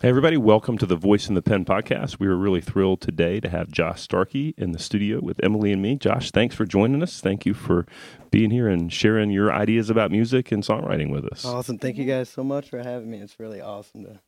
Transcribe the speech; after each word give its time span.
Hey, 0.00 0.10
everybody, 0.10 0.36
welcome 0.36 0.78
to 0.78 0.86
the 0.86 0.94
Voice 0.94 1.26
and 1.26 1.36
the 1.36 1.42
Pen 1.42 1.64
podcast. 1.64 2.20
We 2.20 2.28
are 2.28 2.36
really 2.36 2.60
thrilled 2.60 3.00
today 3.00 3.40
to 3.40 3.48
have 3.48 3.72
Josh 3.72 4.00
Starkey 4.00 4.54
in 4.56 4.70
the 4.70 4.78
studio 4.78 5.18
with 5.20 5.42
Emily 5.42 5.72
and 5.72 5.82
me. 5.82 5.96
Josh, 5.96 6.30
thanks 6.30 6.54
for 6.54 6.64
joining 6.64 7.02
us. 7.02 7.20
Thank 7.20 7.44
you 7.44 7.52
for 7.52 7.84
being 8.30 8.52
here 8.52 8.68
and 8.68 8.92
sharing 8.92 9.32
your 9.32 9.52
ideas 9.52 9.90
about 9.90 10.12
music 10.12 10.52
and 10.52 10.62
songwriting 10.62 11.10
with 11.10 11.24
us. 11.24 11.44
Awesome. 11.44 11.78
Thank 11.78 11.96
you 11.96 12.04
guys 12.04 12.28
so 12.28 12.44
much 12.44 12.70
for 12.70 12.78
having 12.78 13.10
me. 13.10 13.18
It's 13.18 13.40
really 13.40 13.60
awesome 13.60 14.04
to, 14.04 14.20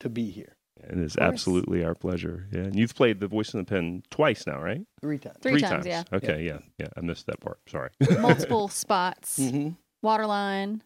to 0.00 0.08
be 0.08 0.30
here. 0.30 0.56
It 0.82 0.96
is 0.96 1.18
absolutely 1.18 1.84
our 1.84 1.94
pleasure. 1.94 2.46
Yeah. 2.50 2.60
And 2.60 2.78
you've 2.78 2.94
played 2.94 3.20
the 3.20 3.28
Voice 3.28 3.52
and 3.52 3.66
the 3.66 3.70
Pen 3.70 4.04
twice 4.08 4.46
now, 4.46 4.62
right? 4.62 4.80
Three 5.02 5.18
times. 5.18 5.36
Three 5.42 5.60
times, 5.60 5.84
yeah. 5.84 6.04
Okay, 6.10 6.42
yeah. 6.46 6.60
yeah. 6.78 6.88
I 6.96 7.02
missed 7.02 7.26
that 7.26 7.40
part. 7.40 7.58
Sorry. 7.68 7.90
Multiple 8.18 8.68
spots. 8.68 9.36
hmm 9.36 9.70
Waterline, 10.00 10.82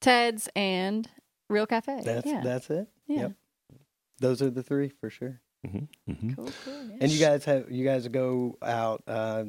Ted's, 0.00 0.48
and 0.56 1.06
Real 1.50 1.66
Cafe. 1.66 2.00
That's 2.02 2.26
yeah. 2.26 2.40
that's 2.42 2.70
it. 2.70 2.88
Yeah. 3.06 3.20
Yep. 3.20 3.32
Those 4.20 4.40
are 4.42 4.50
the 4.50 4.62
three 4.62 4.88
for 5.00 5.10
sure. 5.10 5.40
hmm 5.64 5.78
hmm 6.10 6.32
Cool, 6.34 6.50
cool. 6.64 6.84
Yeah. 6.90 6.96
And 7.00 7.10
you 7.12 7.18
guys 7.20 7.44
have 7.44 7.70
you 7.70 7.84
guys 7.84 8.06
go 8.08 8.56
out. 8.62 9.02
Uh, 9.06 9.44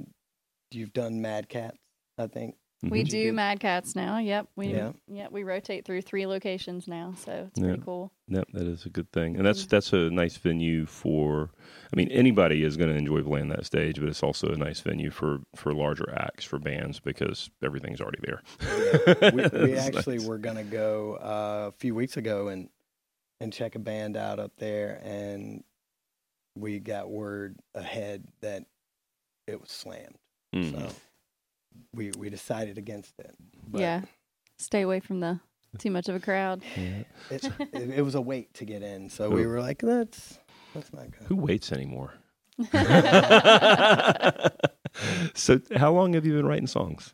you've 0.72 0.94
done 0.94 1.22
Mad 1.22 1.48
Cats, 1.50 1.78
I 2.18 2.28
think. 2.28 2.56
we 2.84 3.04
Did 3.04 3.14
you 3.14 3.24
do 3.24 3.30
do- 3.30 3.34
Mad 3.34 3.60
Cats 3.60 3.96
now. 3.96 4.18
Yep. 4.20 4.48
We 4.56 4.68
Yeah. 4.68 4.92
yeah. 5.08 5.28
we 5.32 5.44
rotate 5.44 5.86
through 5.86 6.02
three 6.02 6.26
locations 6.28 6.88
now, 6.88 7.14
so 7.18 7.48
it's 7.50 7.60
Yeah. 7.60 7.68
pretty 7.70 7.84
cool. 7.84 8.12
Yep, 8.28 8.48
that 8.54 8.68
is 8.68 8.86
a 8.86 8.90
good 8.90 9.10
thing, 9.14 9.38
and 9.38 9.46
that's 9.46 9.64
Mhm. 9.66 9.70
that's 9.70 9.94
a 9.94 10.10
nice 10.10 10.36
venue 10.38 10.86
for. 10.86 11.50
I 11.92 11.96
mean, 11.96 12.10
anybody 12.10 12.64
is 12.64 12.76
going 12.76 12.90
to 12.90 12.96
enjoy 12.98 13.24
playing 13.24 13.48
that 13.50 13.66
stage, 13.66 14.00
but 14.02 14.10
it's 14.10 14.22
also 14.22 14.50
a 14.50 14.58
nice 14.58 14.82
venue 14.82 15.10
for 15.12 15.40
for 15.56 15.74
larger 15.74 16.14
acts 16.14 16.44
for 16.44 16.60
bands 16.60 17.00
because 17.00 17.50
everything's 17.64 18.02
already 18.02 18.20
there. 18.22 18.42
we, 19.32 19.66
we 19.66 19.74
actually 19.78 20.18
nice. 20.18 20.28
were 20.28 20.38
gonna 20.38 20.64
go 20.66 21.14
uh, 21.16 21.70
a 21.70 21.78
few 21.80 21.96
weeks 21.96 22.18
ago 22.18 22.50
and 22.50 22.70
and 23.40 23.54
check 23.54 23.76
a 23.76 23.80
band 23.80 24.18
out 24.18 24.40
up 24.40 24.52
there, 24.58 25.00
and 25.03 25.64
we 26.56 26.80
got 26.80 27.09
word 27.09 27.56
ahead 27.75 28.28
that 28.42 28.64
it 29.48 29.59
was 29.62 29.70
slammed. 29.72 30.17
Mhm. 30.56 30.72
So 30.72 30.95
we 31.94 32.12
we 32.17 32.30
decided 32.30 32.78
against 32.78 33.20
it. 33.20 33.36
But 33.67 33.81
yeah. 33.81 34.02
Stay 34.58 34.81
away 34.81 35.00
from 35.00 35.20
the 35.20 35.39
too 35.78 35.92
much 35.92 36.09
of 36.09 36.16
a 36.16 36.20
crowd. 36.20 36.64
Yeah. 36.75 37.03
it, 37.30 37.45
it, 37.73 37.89
it 37.97 38.02
was 38.02 38.16
a 38.16 38.22
wait 38.22 38.53
to 38.56 38.66
get 38.66 38.81
in, 38.81 39.09
so 39.09 39.30
we 39.30 39.45
were 39.45 39.59
like, 39.62 39.80
"That's 39.80 40.40
that's 40.73 40.92
let's 40.92 40.94
not 40.94 41.12
go. 41.12 41.25
Who 41.25 41.36
waits 41.36 41.72
anymore? 41.72 42.14
so, 45.36 45.62
how 45.75 45.92
long 45.92 46.14
have 46.14 46.25
you 46.25 46.34
been 46.34 46.47
writing 46.47 46.66
songs? 46.67 47.14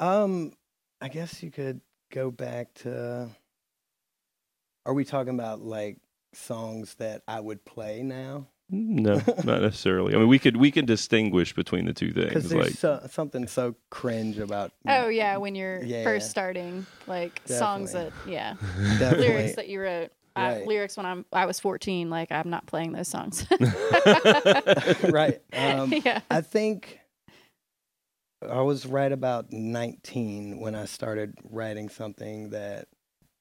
Um, 0.00 0.52
I 1.02 1.08
guess 1.08 1.42
you 1.42 1.50
could 1.50 1.80
go 2.10 2.30
back 2.30 2.72
to. 2.76 3.28
Are 4.88 4.94
we 4.94 5.04
talking 5.04 5.34
about 5.34 5.60
like 5.60 5.98
songs 6.32 6.94
that 6.94 7.20
I 7.28 7.40
would 7.40 7.62
play 7.66 8.02
now? 8.02 8.46
No, 8.70 9.16
not 9.44 9.60
necessarily. 9.60 10.14
I 10.14 10.18
mean, 10.18 10.28
we 10.28 10.38
could 10.38 10.56
we 10.56 10.70
can 10.70 10.86
distinguish 10.86 11.54
between 11.54 11.84
the 11.84 11.92
two 11.92 12.10
Because 12.14 12.44
things. 12.44 12.48
there's 12.48 12.64
Like, 12.68 12.74
so, 13.02 13.06
something 13.10 13.46
so 13.46 13.74
cringe 13.90 14.38
about. 14.38 14.72
oh 14.88 15.08
yeah, 15.08 15.36
when 15.36 15.54
you're 15.54 15.82
Yeah. 15.84 16.04
first 16.04 16.30
starting, 16.30 16.86
like 17.06 17.42
songs 17.44 17.92
that 17.92 18.12
yeah, 18.26 18.54
Definitely. 18.98 19.28
lyrics 19.28 19.56
that 19.56 19.68
you 19.68 19.80
wrote. 19.82 20.10
I, 20.34 20.62
lyrics 20.64 20.96
when 20.96 21.04
I'm 21.04 21.26
I 21.34 21.44
was 21.44 21.60
14, 21.60 22.08
like 22.08 22.32
I'm 22.32 22.48
not 22.48 22.64
playing 22.66 22.92
those 22.92 23.08
songs. 23.08 23.46
right. 25.10 25.40
Um, 25.54 25.92
yeah. 26.04 26.20
I 26.30 26.40
think 26.40 26.98
I 28.48 28.62
was 28.62 28.86
right 28.86 29.12
about 29.12 29.52
19 29.52 30.60
when 30.60 30.74
I 30.74 30.86
started 30.86 31.34
writing 31.50 31.90
something 31.90 32.50
that 32.50 32.88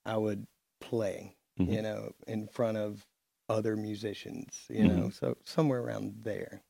I 0.06 0.18
would 0.18 0.46
play, 0.82 1.36
Mhm. 1.60 1.74
you 1.74 1.82
know, 1.82 2.14
in 2.28 2.48
front 2.48 2.78
of 2.78 3.08
other 3.50 3.76
musicians, 3.78 4.66
you 4.70 4.84
Mhm. 4.84 4.88
know, 4.88 5.10
so 5.10 5.38
somewhere 5.46 5.82
around 5.82 6.24
there 6.24 6.64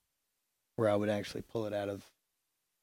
where 0.78 0.90
I 0.90 0.96
would 0.96 1.10
actually 1.10 1.44
pull 1.44 1.66
it 1.66 1.73
out 1.73 1.89
of 1.89 2.11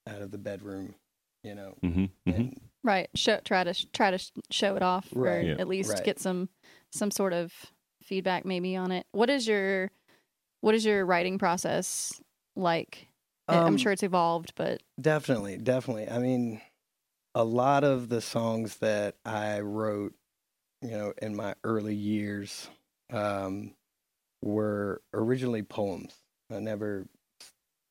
out 0.07 0.23
of 0.23 0.31
the 0.33 0.39
bedroom, 0.39 0.97
you 1.45 1.55
know, 1.55 1.79
Mhm, 1.83 2.11
mhm. 2.27 2.35
and 2.37 2.71
Right. 2.83 3.09
Show 3.17 3.41
try 3.41 3.65
to 3.65 3.75
sh- 3.75 3.87
try 3.93 4.11
to 4.11 4.19
sh- 4.19 4.33
show 4.51 4.77
it 4.77 4.83
off, 4.83 5.13
Right. 5.15 5.45
or 5.47 5.49
Yeah. 5.49 5.57
at 5.59 5.69
least 5.69 5.91
Right. 5.91 6.05
get 6.05 6.19
some 6.21 6.51
some 6.93 7.11
sort 7.11 7.33
of 7.33 7.73
feedback 8.03 8.45
maybe 8.45 8.77
on 8.77 8.93
it. 8.93 9.07
What 9.13 9.31
is 9.31 9.47
your 9.49 9.91
what 10.61 10.75
is 10.75 10.85
your 10.85 11.07
writing 11.07 11.39
process 11.39 12.21
like? 12.57 13.09
I- 13.49 13.63
I'm 13.67 13.67
Um, 13.69 13.77
sure 13.77 13.93
it's 13.93 14.03
evolved, 14.03 14.55
but 14.57 14.83
Definitely, 15.01 15.59
definitely. 15.59 16.09
I 16.09 16.19
mean, 16.19 16.63
a 17.35 17.45
lot 17.45 17.85
of 17.85 18.09
the 18.11 18.21
songs 18.21 18.79
that 18.79 19.17
I 19.25 19.61
wrote, 19.61 20.15
you 20.85 20.91
know, 20.91 21.15
in 21.23 21.35
my 21.35 21.55
early 21.65 21.95
years, 21.95 22.69
um, 23.11 23.75
were 24.43 25.03
originally 25.15 25.63
poems. 25.63 26.15
I 26.51 26.61
never 26.61 27.07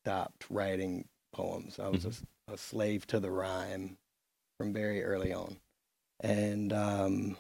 stopped 0.06 0.46
writing 0.50 1.10
poems. 1.34 1.80
I 1.80 1.90
was 1.90 2.24
a 2.48 2.58
slave 2.58 3.08
to 3.08 3.20
the 3.20 3.32
rhyme 3.32 3.98
from 4.58 4.74
very 4.74 5.04
early 5.04 5.34
on, 5.34 5.60
and 6.20 6.72
um, 6.74 7.38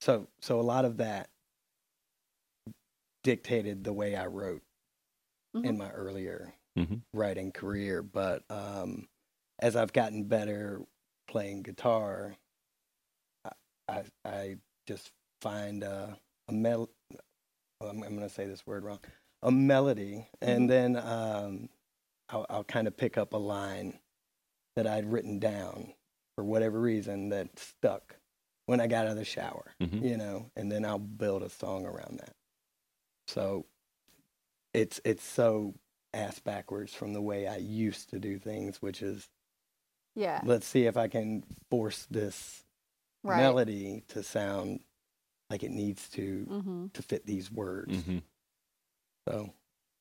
so 0.00 0.28
so 0.40 0.60
a 0.60 0.62
lot 0.62 0.84
of 0.84 0.98
that 0.98 1.30
dictated 3.22 3.84
the 3.84 3.92
way 3.92 4.16
I 4.16 4.26
wrote 4.26 4.62
in 5.64 5.76
Mhm. 5.76 5.78
my 5.78 5.90
earlier 5.92 6.54
Mhm. 6.76 7.02
writing 7.14 7.52
career, 7.52 8.02
but 8.02 8.44
um, 8.50 9.08
as 9.58 9.76
I've 9.76 9.92
gotten 9.92 10.24
better 10.24 10.86
playing 11.26 11.62
guitar, 11.62 12.36
I 13.90 14.28
I, 14.28 14.56
just 14.86 15.10
find 15.42 15.82
a, 15.82 16.16
a 16.48 16.52
mel. 16.52 16.90
I'm, 17.80 18.02
I'm 18.02 18.16
going 18.16 18.20
to 18.20 18.28
say 18.28 18.46
this 18.46 18.66
word 18.66 18.84
wrong. 18.84 19.00
A 19.42 19.50
melody, 19.50 20.28
and 20.42 20.64
Mhm. 20.64 20.68
then 20.68 20.96
um, 20.96 21.68
I'll, 22.28 22.46
I'll 22.50 22.64
kind 22.64 22.86
of 22.86 22.96
pick 22.96 23.16
up 23.16 23.32
a 23.32 23.38
line 23.38 23.98
that 24.76 24.86
I'd 24.86 25.10
written 25.10 25.38
down 25.38 25.94
for 26.34 26.44
whatever 26.44 26.80
reason 26.80 27.28
that 27.30 27.58
stuck 27.58 28.16
when 28.66 28.80
I 28.80 28.86
got 28.86 29.06
out 29.06 29.12
of 29.12 29.16
the 29.16 29.24
shower, 29.24 29.74
Mhm. 29.80 30.02
you 30.02 30.16
know, 30.16 30.50
and 30.56 30.70
then 30.70 30.84
I'll 30.84 30.98
build 30.98 31.42
a 31.42 31.48
song 31.50 31.86
around 31.86 32.18
that. 32.20 32.34
So 33.28 33.66
it's 34.74 35.00
it's 35.04 35.24
so 35.24 35.74
ass 36.12 36.38
backwards 36.38 36.92
from 36.94 37.12
the 37.12 37.22
way 37.22 37.46
I 37.46 37.56
used 37.56 38.10
to 38.10 38.18
do 38.18 38.38
things, 38.38 38.82
which 38.82 39.02
is 39.02 39.28
yeah, 40.14 40.40
let's 40.44 40.66
see 40.66 40.86
if 40.86 40.96
I 40.96 41.08
can 41.08 41.44
force 41.70 42.06
this 42.10 42.64
right. 43.22 43.36
melody 43.38 44.02
to 44.08 44.22
sound 44.22 44.80
like 45.50 45.62
it 45.62 45.70
needs 45.70 46.08
to 46.10 46.44
hmm 46.48 46.86
to 46.92 47.02
fit 47.02 47.26
these 47.26 47.50
words. 47.50 47.92
Mhm. 48.02 48.22
So 49.28 49.52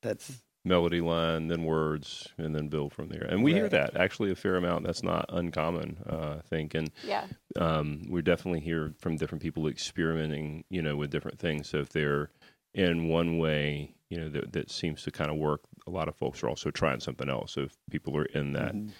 that's 0.02 0.44
Melody 0.66 1.00
line, 1.00 1.48
then 1.48 1.64
words, 1.64 2.28
and 2.38 2.54
then 2.54 2.68
build 2.68 2.94
from 2.94 3.08
there. 3.08 3.24
And 3.24 3.44
we 3.44 3.54
hear 3.54 3.70
that 3.70 3.96
actually 3.96 4.30
a 4.30 4.36
fair 4.36 4.56
amount. 4.58 4.86
That's 4.86 5.02
not 5.04 5.26
uncommon, 5.30 5.98
uh, 6.06 6.36
I 6.40 6.42
think. 6.42 6.74
And 6.76 6.92
Yeah. 7.08 7.28
um, 7.56 8.04
we 8.10 8.22
definitely 8.22 8.60
hear 8.60 8.94
from 9.00 9.16
different 9.16 9.42
people 9.42 9.68
experimenting, 9.68 10.66
you 10.70 10.82
know, 10.82 10.98
with 10.98 11.12
different 11.12 11.40
things. 11.40 11.70
So 11.70 11.78
if 11.78 11.90
they're 11.90 12.30
in 12.74 13.08
one 13.08 13.38
way, 13.38 13.96
you 14.10 14.20
know, 14.20 14.30
that, 14.30 14.52
that 14.52 14.70
seems 14.70 15.02
to 15.04 15.12
kind 15.12 15.32
of 15.32 15.38
work, 15.38 15.62
a 15.88 15.92
lot 15.92 16.10
of 16.10 16.16
folks 16.16 16.44
are 16.44 16.50
also 16.50 16.72
trying 16.72 17.00
something 17.00 17.30
else. 17.30 17.54
So 17.54 17.62
if 17.62 17.78
people 17.90 18.16
are 18.18 18.26
in 18.26 18.52
that, 18.54 18.76
mhm. 18.76 18.92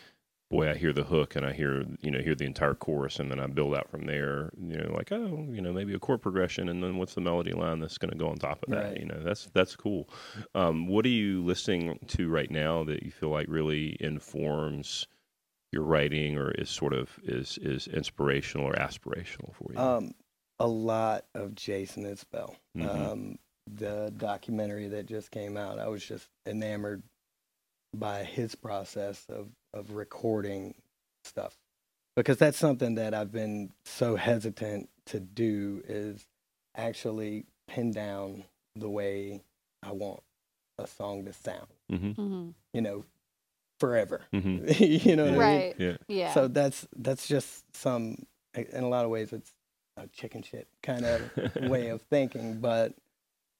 Boy, 0.50 0.70
I 0.70 0.76
hear 0.76 0.94
the 0.94 1.04
hook 1.04 1.36
and 1.36 1.46
I 1.46 1.54
hear, 1.54 1.86
you 2.02 2.10
know, 2.10 2.20
hear 2.20 2.34
the 2.36 2.46
entire 2.46 2.74
chorus 2.74 3.20
and 3.20 3.30
then 3.30 3.40
I 3.40 3.48
build 3.48 3.76
out 3.76 3.90
from 3.90 4.06
there, 4.06 4.52
you 4.60 4.78
know, 4.78 4.92
like, 4.94 5.12
oh, 5.12 5.48
you 5.52 5.62
know, 5.62 5.72
maybe 5.72 5.94
a 5.94 6.00
chord 6.00 6.22
progression 6.22 6.70
and 6.70 6.84
then 6.84 6.98
what's 6.98 7.14
the 7.14 7.22
melody 7.22 7.52
line 7.52 7.80
that's 7.80 7.98
going 8.00 8.12
to 8.12 8.18
go 8.18 8.30
on 8.30 8.38
top 8.38 8.64
of 8.64 8.70
that, 8.70 8.86
Right. 8.86 8.98
you 9.00 9.06
know, 9.06 9.22
that's, 9.24 9.48
that's 9.54 9.76
cool. 9.76 10.10
Um, 10.56 10.88
what 10.88 11.06
are 11.06 11.10
you 11.10 11.44
listening 11.44 12.00
to 12.08 12.30
right 12.30 12.50
now 12.50 12.84
that 12.86 13.04
you 13.04 13.12
feel 13.12 13.30
like 13.30 13.48
really 13.48 13.96
informs 14.00 15.08
your 15.72 15.84
writing 15.84 16.36
or 16.36 16.50
is 16.52 16.68
sort 16.70 16.94
of 16.94 17.20
is 17.24 17.60
is 17.62 17.88
inspirational 17.88 18.66
or 18.66 18.74
aspirational 18.74 19.54
for 19.54 19.72
you? 19.72 19.80
um, 19.80 20.12
a 20.60 20.68
lot 20.68 21.26
of 21.36 21.54
Jason 21.54 22.06
Isbell. 22.06 22.56
Mhm. 22.76 22.90
Um, 22.90 23.40
the 23.72 24.12
documentary 24.18 24.88
that 24.88 25.06
just 25.06 25.30
came 25.30 25.58
out, 25.58 25.78
I 25.78 25.88
was 25.90 26.04
just 26.04 26.28
enamored 26.48 27.04
by 27.94 28.24
his 28.24 28.56
process 28.56 29.26
of 29.30 29.50
of 29.74 29.92
recording 29.92 30.76
stuff 31.24 31.58
because 32.16 32.38
that's 32.38 32.58
something 32.58 32.96
that 32.96 33.14
I've 33.14 33.32
been 33.32 33.72
so 33.86 34.16
hesitant 34.16 34.90
to 35.08 35.20
do 35.20 35.82
is 35.88 36.26
actually 36.76 37.46
pin 37.68 37.92
down 37.92 38.44
the 38.76 38.90
way 38.90 39.44
I 39.84 39.92
want 39.92 40.22
a 40.78 40.88
song 40.88 41.26
to 41.26 41.34
sound, 41.34 41.68
mm-hmm. 41.92 42.12
hmm 42.12 42.50
you 42.74 42.82
know, 42.82 43.06
forever. 43.80 44.22
Mm-hmm. 44.34 44.84
you 44.84 45.16
know 45.16 45.24
what 45.24 45.30
I 45.30 45.32
mean? 45.32 45.40
Right. 45.40 45.76
Yeah. 45.78 45.98
Yeah. 46.08 46.34
So 46.34 46.48
that's 46.48 46.88
that's 46.96 47.28
just 47.28 47.64
some 47.76 48.26
in 48.54 48.84
a 48.84 48.90
lot 48.90 49.06
of 49.06 49.12
ways 49.12 49.32
it's 49.32 49.52
a 49.98 50.08
chicken 50.08 50.44
shit 50.44 50.68
kind 50.84 51.06
of 51.06 51.22
way 51.70 51.90
of 51.90 52.02
thinking, 52.04 52.60
but 52.60 52.96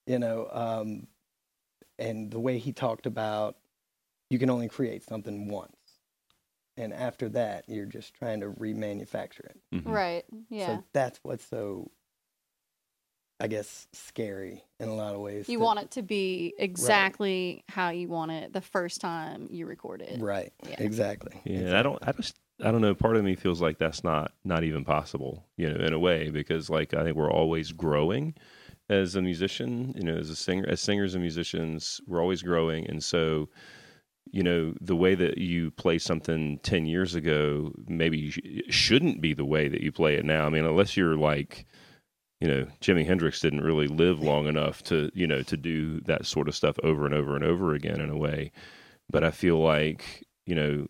you 0.06 0.20
know, 0.20 0.50
um, 0.52 1.08
and 1.98 2.32
the 2.32 2.40
way 2.40 2.58
he 2.58 2.72
talked 2.72 3.06
about 3.06 3.58
you 4.30 4.38
can 4.38 4.50
only 4.50 4.68
create 4.68 5.04
something 5.04 5.48
once, 5.48 5.76
and 6.80 6.94
after 6.94 7.30
that 7.30 7.66
you're 7.68 7.86
just 7.86 8.14
trying 8.16 8.40
to 8.40 8.48
remanufacture 8.48 9.46
it. 9.46 9.58
Mhm. 9.74 9.84
right. 9.86 10.26
Yeah. 10.50 10.78
So 10.78 10.84
that's 10.94 11.20
what's 11.24 11.46
so 11.46 11.92
I 13.42 13.48
guess, 13.48 13.88
scary 13.94 14.66
in 14.82 14.90
a 14.90 14.94
lot 14.94 15.16
of 15.16 15.22
ways. 15.22 15.48
You 15.48 15.60
to- 15.60 15.64
want 15.64 15.80
it 15.80 15.92
to 15.92 16.02
be 16.02 16.54
exactly 16.58 17.64
how 17.70 17.90
you 17.90 18.10
want 18.10 18.32
it 18.32 18.52
the 18.52 18.60
first 18.60 19.00
time 19.00 19.48
you 19.50 19.66
record 19.66 20.02
it. 20.02 20.20
right? 20.20 20.52
Yeah. 20.68 20.76
Exactly. 20.80 21.40
Yeah, 21.46 21.60
and 21.60 21.78
I 21.78 21.82
don't. 21.84 22.00
I 22.06 22.12
just. 22.12 22.36
I 22.62 22.72
don't 22.72 22.82
know. 22.82 22.94
Part 22.94 23.16
of 23.16 23.24
me 23.24 23.36
feels 23.36 23.62
like 23.62 23.78
that's 23.78 24.04
not 24.04 24.34
not 24.44 24.66
even 24.66 24.84
possible. 24.84 25.46
You 25.56 25.70
know, 25.72 25.86
in 25.86 25.94
a 25.94 26.00
way, 26.00 26.30
because 26.30 26.70
like 26.70 26.94
I 26.94 27.04
think 27.04 27.16
we're 27.16 27.32
always 27.32 27.72
growing 27.72 28.36
as 28.90 29.16
a 29.16 29.22
musician. 29.22 29.94
You 29.96 30.04
know, 30.04 30.18
as 30.18 30.30
a 30.30 30.36
singer, 30.36 30.66
as 30.68 30.82
singers 30.82 31.14
and 31.16 31.22
musicians, 31.22 32.02
we're 32.08 32.20
always 32.22 32.42
growing, 32.42 32.88
and 32.90 33.02
so. 33.02 33.48
You 34.32 34.44
know 34.44 34.74
the 34.80 34.96
way 34.96 35.16
that 35.16 35.38
you 35.40 35.72
play 35.72 35.98
something 35.98 36.60
ten 36.64 36.86
years 36.86 37.16
ago, 37.16 37.74
maybe 37.88 38.32
sh- 38.32 38.40
shouldn't 38.70 39.22
be 39.22 39.34
the 39.34 39.46
way 39.46 39.68
that 39.68 39.82
you 39.82 39.92
play 39.92 40.16
it 40.16 40.26
now. 40.26 40.46
I 40.46 40.50
mean, 40.50 40.66
unless 40.66 40.96
you're 40.96 41.18
like, 41.18 41.66
you 42.40 42.48
know, 42.48 42.68
Jimi 42.82 43.06
Hendrix 43.06 43.40
didn't 43.40 43.62
really 43.62 43.88
live 43.88 44.22
long 44.22 44.48
enough 44.48 44.84
to, 44.84 45.12
you 45.14 45.28
know, 45.28 45.42
to 45.44 45.58
do 45.58 46.00
that 46.02 46.26
sort 46.26 46.48
of 46.48 46.56
stuff 46.56 46.78
over 46.84 47.06
and 47.06 47.14
over 47.14 47.36
and 47.36 47.44
over 47.44 47.74
again 47.74 48.00
in 48.00 48.10
a 48.10 48.18
way. 48.18 48.52
But 49.10 49.24
I 49.24 49.32
feel 49.32 49.58
like, 49.60 50.26
you 50.46 50.56
know, 50.56 50.88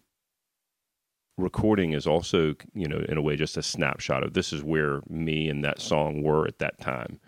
recording 1.37 1.93
is 1.93 2.05
also, 2.05 2.55
you 2.73 2.87
know, 2.87 3.03
in 3.07 3.17
a 3.17 3.21
way 3.21 3.35
just 3.35 3.57
a 3.57 3.63
snapshot 3.63 4.23
of 4.23 4.33
this 4.33 4.53
is 4.53 4.63
where 4.63 5.01
me 5.09 5.49
and 5.49 5.63
that 5.63 5.81
song 5.81 6.21
were 6.21 6.45
at 6.45 6.59
that 6.59 6.79
time. 6.79 7.19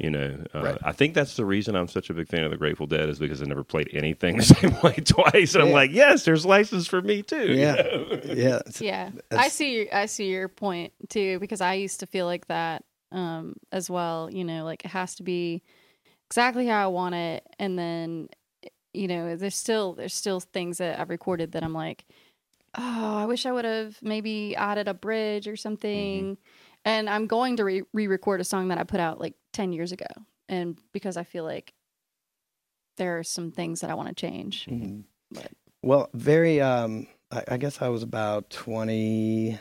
You 0.00 0.10
know, 0.10 0.44
uh, 0.54 0.62
Right. 0.62 0.78
I 0.82 0.92
think 0.92 1.14
that's 1.14 1.36
the 1.36 1.44
reason 1.44 1.74
I'm 1.76 1.88
such 1.88 2.10
a 2.10 2.14
big 2.14 2.28
fan 2.28 2.44
of 2.44 2.50
the 2.50 2.56
Grateful 2.56 2.86
Dead 2.86 3.08
is 3.08 3.18
because 3.18 3.40
I 3.42 3.44
never 3.46 3.64
played 3.64 3.88
anything 3.92 4.36
the 4.38 4.42
same 4.44 4.76
way 4.82 4.92
twice. 5.04 5.54
And 5.54 5.64
I'm 5.64 5.72
like, 5.72 5.90
yes, 5.92 6.24
there's 6.24 6.44
license 6.46 6.86
for 6.86 7.00
me 7.02 7.22
too. 7.22 7.52
you 7.52 7.54
Yeah. 7.60 7.72
know? 7.74 8.08
Yeah. 8.24 8.56
it's- 8.56 8.80
Yeah, 8.80 9.10
I 9.30 9.48
see. 9.48 9.74
Your, 9.76 9.86
I 9.92 10.06
see 10.06 10.28
your 10.28 10.48
point 10.48 10.92
too 11.08 11.38
because 11.40 11.60
I 11.60 11.74
used 11.74 12.00
to 12.00 12.06
feel 12.06 12.26
like 12.26 12.46
that 12.48 12.84
um, 13.12 13.54
as 13.72 13.88
well. 13.90 14.28
You 14.32 14.44
know, 14.44 14.64
like 14.64 14.84
it 14.84 14.90
has 14.90 15.14
to 15.16 15.22
be 15.22 15.62
exactly 16.28 16.66
how 16.66 16.82
I 16.84 16.88
want 16.88 17.14
it, 17.14 17.46
and 17.58 17.78
then 17.78 18.28
you 18.94 19.06
know, 19.08 19.36
there's 19.36 19.54
still 19.56 19.92
there's 19.94 20.14
still 20.14 20.40
things 20.40 20.78
that 20.78 20.98
I've 20.98 21.10
recorded 21.10 21.52
that 21.52 21.62
I'm 21.62 21.74
like, 21.74 22.04
oh, 22.76 23.16
I 23.18 23.26
wish 23.26 23.46
I 23.46 23.52
would 23.52 23.64
have 23.64 23.96
maybe 24.02 24.56
added 24.56 24.88
a 24.88 24.94
bridge 24.94 25.46
or 25.48 25.56
something. 25.56 26.36
And 26.84 27.08
I'm 27.10 27.26
going 27.26 27.56
to 27.56 27.64
re- 27.64 27.82
re-record 27.92 28.40
a 28.40 28.44
song 28.44 28.68
that 28.68 28.78
I 28.78 28.84
put 28.84 29.00
out 29.00 29.20
like 29.20 29.34
ten 29.52 29.72
years 29.72 29.92
ago, 29.92 30.06
and 30.48 30.78
because 30.92 31.16
I 31.16 31.24
feel 31.24 31.44
like 31.44 31.72
there 32.96 33.18
are 33.18 33.22
some 33.24 33.50
things 33.52 33.80
that 33.80 33.90
I 33.90 33.94
want 33.94 34.08
to 34.08 34.14
change. 34.14 34.66
Mhm. 34.66 35.04
But- 35.30 35.52
Well, 35.82 36.08
very. 36.14 36.60
Um, 36.60 37.06
I, 37.30 37.44
I 37.48 37.56
guess 37.58 37.80
I 37.82 37.88
was 37.88 38.02
about 38.02 38.48
20, 38.50 39.58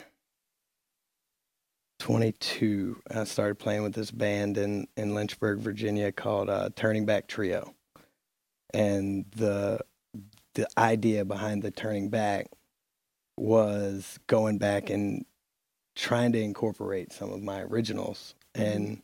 22. 2.00 3.02
I 3.14 3.24
started 3.26 3.56
playing 3.60 3.84
with 3.84 3.94
this 3.94 4.12
band 4.12 4.58
in 4.58 4.88
in 4.96 5.14
Lynchburg, 5.14 5.60
Virginia, 5.60 6.12
called 6.12 6.50
uh, 6.50 6.70
Turning 6.76 7.06
Back 7.06 7.28
Trio, 7.28 7.74
and 8.74 9.26
the 9.36 9.80
the 10.54 10.68
idea 10.78 11.26
behind 11.26 11.62
the 11.62 11.72
Turning 11.72 12.10
Back 12.10 12.48
was 13.38 14.18
going 14.28 14.58
back 14.58 14.90
and 14.90 15.26
trying 15.98 16.32
to 16.32 16.40
incorporate 16.40 17.12
some 17.12 17.32
of 17.34 17.42
my 17.42 17.62
originals, 17.64 18.36
and 18.54 19.02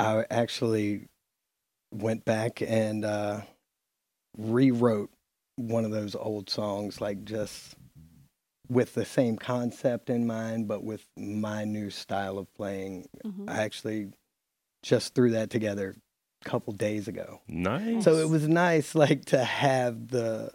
I 0.00 0.24
actually 0.30 1.06
went 1.92 2.24
back 2.24 2.62
and 2.62 3.04
uh, 3.04 3.42
rewrote 4.36 5.10
one 5.56 5.84
of 5.84 5.90
those 5.90 6.14
old 6.14 6.48
songs, 6.50 7.00
like 7.00 7.24
just 7.24 7.76
with 8.68 8.94
the 8.94 9.04
same 9.04 9.36
concept 9.36 10.08
in 10.08 10.26
mind, 10.26 10.66
but 10.66 10.82
with 10.82 11.04
my 11.16 11.64
new 11.64 11.90
style 11.90 12.38
of 12.38 12.52
playing. 12.54 13.06
Mhm. 13.24 13.48
I 13.48 13.62
actually 13.62 14.12
just 14.82 15.14
threw 15.14 15.30
that 15.32 15.50
together 15.50 15.94
a 16.40 16.48
couple 16.48 16.72
days 16.72 17.06
ago. 17.06 17.42
Nice. 17.46 18.02
So 18.04 18.16
it 18.16 18.30
was 18.30 18.48
nice, 18.48 18.94
like 18.94 19.26
to 19.26 19.44
have 19.44 20.08
the 20.08 20.52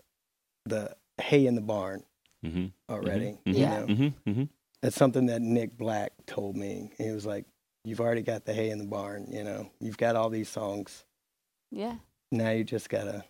the 0.65 0.95
hay 1.21 1.45
in 1.45 1.55
the 1.55 1.61
barn 1.61 2.03
hmm 2.43 2.67
already. 2.89 3.37
Mhm. 3.45 3.53
You 3.53 3.59
Yeah. 3.61 3.85
know, 3.85 4.11
it's 4.83 4.95
something 4.95 5.25
that 5.27 5.41
Nick 5.41 5.77
Black 5.77 6.11
told 6.25 6.55
me. 6.55 6.91
He 6.97 7.11
was 7.11 7.25
like, 7.25 7.45
"You've 7.83 7.99
already 8.01 8.21
got 8.21 8.45
the 8.45 8.53
hay 8.53 8.69
in 8.69 8.77
the 8.79 8.85
barn. 8.87 9.27
You 9.31 9.43
know, 9.43 9.69
you've 9.79 9.97
got 9.97 10.15
all 10.15 10.29
these 10.29 10.49
songs. 10.49 11.05
Yeah, 11.71 11.95
Now 12.31 12.49
you 12.51 12.63
just 12.63 12.89
gotta 12.89 13.23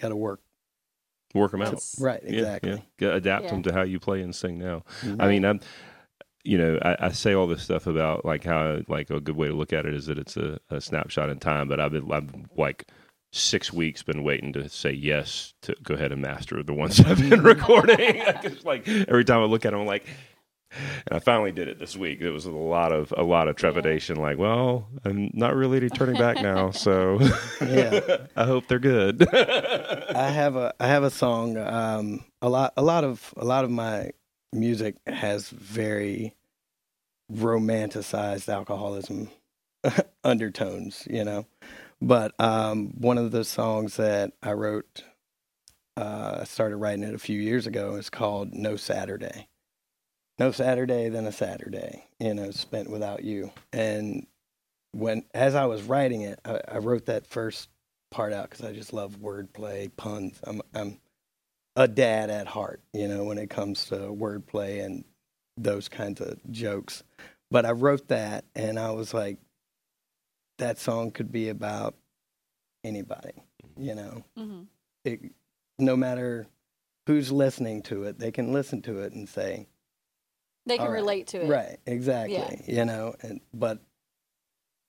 gotta 0.00 0.16
work 0.16 0.40
Work 1.34 1.50
them 1.50 1.62
out. 1.62 1.66
That's- 1.66 1.96
right. 2.00 2.20
Exactly. 2.22 2.70
Yeah, 2.70 2.78
Get- 2.96 3.14
Adapt 3.14 3.44
Yeah. 3.44 3.50
them 3.50 3.62
to 3.64 3.72
how 3.72 3.82
you 3.82 3.98
play 3.98 4.22
and 4.22 4.32
sing 4.34 4.56
now. 4.58 4.84
Mhm. 5.00 5.16
I 5.20 5.28
mean, 5.28 5.44
I'm, 5.44 5.58
you 6.44 6.56
know, 6.58 6.78
I, 6.80 6.96
I 7.06 7.08
say 7.10 7.34
all 7.34 7.48
this 7.48 7.62
stuff 7.64 7.88
about 7.88 8.24
like 8.24 8.44
how 8.44 8.82
like 8.86 9.10
a 9.10 9.18
good 9.20 9.34
way 9.36 9.48
to 9.48 9.54
look 9.54 9.72
at 9.72 9.84
it 9.84 9.94
is 9.94 10.06
that 10.06 10.16
it's 10.18 10.36
a, 10.36 10.60
a 10.70 10.80
snapshot 10.80 11.30
in 11.30 11.38
time. 11.40 11.66
But 11.68 11.80
I've 11.80 11.90
been 11.90 12.10
I've 12.12 12.32
like 12.56 12.86
six 13.32 13.72
weeks 13.72 14.02
been 14.04 14.22
waiting 14.22 14.52
to 14.52 14.68
say 14.68 14.92
yes 14.92 15.54
to 15.62 15.74
go 15.82 15.94
ahead 15.94 16.12
and 16.12 16.22
master 16.22 16.62
the 16.62 16.72
ones 16.72 17.00
I've 17.04 17.18
been 17.28 17.42
recording. 17.42 17.98
I 18.22 18.38
just 18.40 18.64
like 18.64 18.86
every 18.88 19.24
time 19.24 19.40
I 19.40 19.44
look 19.46 19.64
at 19.66 19.72
them, 19.72 19.80
I'm 19.80 19.86
like. 19.86 20.06
And 21.06 21.16
I 21.16 21.18
finally 21.18 21.52
did 21.52 21.68
it 21.68 21.78
this 21.78 21.96
week. 21.96 22.20
It 22.20 22.30
was 22.30 22.46
a 22.46 22.50
lot 22.50 22.92
of 22.92 23.12
a 23.16 23.22
lot 23.22 23.48
of 23.48 23.56
trepidation. 23.56 24.16
Like, 24.16 24.38
well, 24.38 24.88
I'm 25.04 25.30
not 25.34 25.54
really 25.54 25.88
turning 25.90 26.16
back 26.16 26.40
now, 26.42 26.70
so 26.72 27.18
Yeah. 27.60 28.26
I 28.36 28.44
hope 28.44 28.68
they're 28.68 28.78
good. 28.78 29.26
I 29.34 30.28
have 30.30 30.56
a 30.56 30.74
I 30.80 30.86
have 30.88 31.04
a 31.04 31.10
song. 31.10 31.56
Um, 31.56 32.24
a 32.42 32.48
lot 32.48 32.72
a 32.76 32.82
lot 32.82 33.04
of 33.04 33.32
a 33.36 33.44
lot 33.44 33.64
of 33.64 33.70
my 33.70 34.10
music 34.52 34.96
has 35.06 35.48
very 35.48 36.34
romanticized 37.32 38.48
alcoholism 38.52 39.30
undertones, 40.22 41.06
you 41.10 41.24
know. 41.24 41.46
But 42.00 42.38
um, 42.38 42.92
one 42.98 43.18
of 43.18 43.30
the 43.30 43.44
songs 43.44 43.96
that 43.96 44.32
I 44.42 44.52
wrote, 44.52 45.04
uh, 45.96 46.38
I 46.40 46.44
started 46.44 46.76
writing 46.76 47.04
it 47.04 47.14
a 47.14 47.18
few 47.18 47.40
years 47.40 47.66
ago. 47.66 47.94
is 47.96 48.10
called 48.10 48.52
"No 48.52 48.76
Saturday." 48.76 49.48
No 50.38 50.50
Saturday 50.50 51.08
than 51.08 51.26
a 51.26 51.32
Saturday, 51.32 52.06
you 52.18 52.34
know, 52.34 52.50
spent 52.50 52.90
without 52.90 53.22
you. 53.22 53.52
And 53.72 54.26
when 54.92 55.24
as 55.32 55.54
I 55.54 55.66
was 55.66 55.82
writing 55.82 56.22
it, 56.22 56.40
I, 56.44 56.60
I 56.68 56.78
wrote 56.78 57.06
that 57.06 57.26
first 57.26 57.68
part 58.10 58.32
out 58.32 58.50
because 58.50 58.64
I 58.64 58.72
just 58.72 58.92
love 58.92 59.18
wordplay, 59.20 59.90
puns. 59.96 60.38
I'm 60.44 60.60
I'm 60.74 60.98
a 61.76 61.88
dad 61.88 62.30
at 62.30 62.46
heart, 62.46 62.80
you 62.92 63.08
know, 63.08 63.24
when 63.24 63.38
it 63.38 63.50
comes 63.50 63.86
to 63.86 63.96
wordplay 63.96 64.84
and 64.84 65.04
those 65.56 65.88
kinds 65.88 66.20
of 66.20 66.38
jokes. 66.50 67.02
But 67.50 67.64
I 67.66 67.72
wrote 67.72 68.08
that, 68.08 68.44
and 68.56 68.78
I 68.78 68.90
was 68.90 69.14
like, 69.14 69.38
that 70.58 70.78
song 70.78 71.10
could 71.12 71.30
be 71.30 71.48
about 71.48 71.94
anybody, 72.84 73.44
you 73.76 73.94
know. 73.94 74.24
Mhm. 74.36 74.66
It, 75.04 75.20
no 75.78 75.96
matter 75.96 76.46
who's 77.06 77.30
listening 77.30 77.82
to 77.82 78.04
it, 78.04 78.18
they 78.18 78.32
can 78.32 78.52
listen 78.52 78.82
to 78.82 79.00
it 79.00 79.12
and 79.12 79.28
say, 79.28 79.66
they 80.66 80.76
can 80.76 80.86
All 80.86 80.92
right. 80.92 80.98
relate 80.98 81.26
to 81.28 81.42
it. 81.42 81.48
Right, 81.48 81.78
exactly. 81.86 82.34
Yeah. 82.66 82.74
You 82.78 82.84
know, 82.84 83.14
and 83.22 83.40
but 83.52 83.80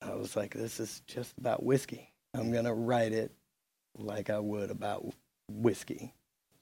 I 0.01 0.13
was 0.15 0.35
like, 0.35 0.53
this 0.53 0.79
is 0.79 1.01
just 1.07 1.37
about 1.37 1.63
whiskey. 1.63 2.11
I'm 2.33 2.51
gonna 2.51 2.73
write 2.73 3.13
it 3.13 3.31
like 3.97 4.29
I 4.29 4.39
would 4.39 4.71
about 4.71 5.05
whiskey. 5.49 6.13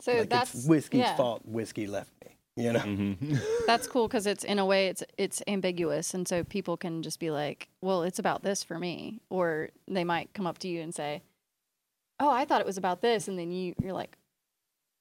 So 0.02 0.14
like 0.14 0.30
that's 0.30 0.54
it's 0.54 0.66
whiskey's 0.68 1.02
yeah. 1.02 1.16
fault. 1.16 1.42
Whiskey 1.46 1.88
left 1.88 2.12
me. 2.24 2.38
You 2.56 2.74
know. 2.74 2.80
Mhm. 2.82 3.42
That's 3.66 3.88
cool 3.88 4.08
because 4.08 4.28
it's 4.28 4.44
in 4.44 4.60
a 4.60 4.66
way 4.66 4.88
it's 4.88 5.02
it's 5.18 5.42
ambiguous, 5.48 6.14
and 6.14 6.28
so 6.28 6.44
people 6.44 6.78
can 6.78 7.02
just 7.02 7.20
be 7.20 7.32
like, 7.32 7.70
"Well, 7.82 8.04
it's 8.04 8.20
about 8.20 8.44
this 8.44 8.64
for 8.64 8.78
me," 8.78 9.22
or 9.32 9.70
they 9.88 10.04
might 10.04 10.34
come 10.34 10.46
up 10.46 10.60
to 10.60 10.68
you 10.68 10.82
and 10.82 10.94
say, 10.94 11.24
"Oh, 12.20 12.30
I 12.30 12.46
thought 12.46 12.62
it 12.62 12.68
was 12.68 12.78
about 12.78 13.02
this," 13.02 13.28
and 13.28 13.40
then 13.40 13.52
you 13.52 13.74
you're 13.82 13.94
like, 13.94 14.20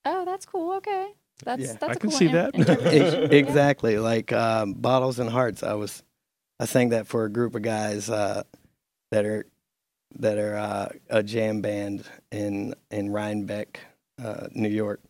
"Oh, 0.06 0.24
that's 0.24 0.46
cool. 0.46 0.72
Okay, 0.76 1.12
that's 1.44 1.60
Yeah. 1.62 1.72
that's 1.72 1.82
I 1.84 1.92
a 1.92 1.96
can 1.96 2.10
cool 2.10 2.18
see 2.18 2.26
in- 2.26 2.32
that. 2.32 2.54
interpretation." 2.54 3.32
Exactly. 3.32 3.98
Like 3.98 4.32
um, 4.32 4.74
bottles 4.74 5.18
and 5.18 5.28
hearts. 5.30 5.62
I 5.62 5.74
was, 5.74 6.02
I 6.60 6.64
sang 6.66 6.90
that 6.90 7.06
for 7.06 7.24
a 7.24 7.30
group 7.30 7.54
of 7.54 7.62
guys 7.62 8.08
uh, 8.10 8.42
that 9.10 9.24
are 9.24 9.46
that 10.18 10.38
are 10.38 10.56
uh, 10.56 10.88
a 11.10 11.22
jam 11.22 11.60
band 11.62 12.04
in 12.30 12.74
in 12.90 13.10
Rhinebeck, 13.10 13.80
uh, 14.22 14.48
New 14.52 14.68
York, 14.68 15.00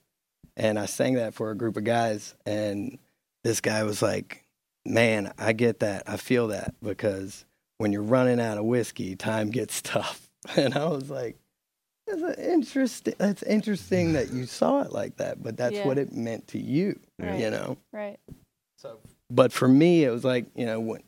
and 0.56 0.78
I 0.78 0.86
sang 0.86 1.14
that 1.14 1.34
for 1.34 1.50
a 1.50 1.54
group 1.56 1.76
of 1.76 1.84
guys, 1.84 2.34
and 2.46 2.98
this 3.44 3.60
guy 3.60 3.82
was 3.82 4.00
like, 4.02 4.44
"Man, 4.86 5.32
I 5.38 5.52
get 5.52 5.80
that. 5.80 6.04
I 6.06 6.16
feel 6.16 6.48
that 6.48 6.74
because 6.82 7.44
when 7.78 7.92
you're 7.92 8.02
running 8.02 8.40
out 8.40 8.58
of 8.58 8.64
whiskey, 8.64 9.16
time 9.16 9.50
gets 9.50 9.82
tough." 9.94 10.28
And 10.56 10.74
I 10.74 10.86
was 10.86 11.10
like. 11.10 11.36
That's 12.06 12.22
an 12.22 12.34
interesting. 12.34 13.14
That's 13.18 13.42
interesting 13.44 14.12
that 14.14 14.32
you 14.32 14.46
saw 14.46 14.82
it 14.82 14.92
like 14.92 15.16
that, 15.16 15.42
but 15.42 15.56
that's 15.56 15.76
Yeah. 15.76 15.86
what 15.86 15.98
it 15.98 16.12
meant 16.12 16.48
to 16.48 16.58
you. 16.58 16.98
Right. 17.18 17.38
You 17.38 17.50
know. 17.50 17.78
Right. 17.92 18.18
So, 18.78 18.98
but 19.30 19.52
for 19.52 19.68
me, 19.68 20.04
it 20.04 20.10
was 20.10 20.24
like 20.24 20.46
you 20.54 20.66
know 20.66 20.80
when 20.80 21.02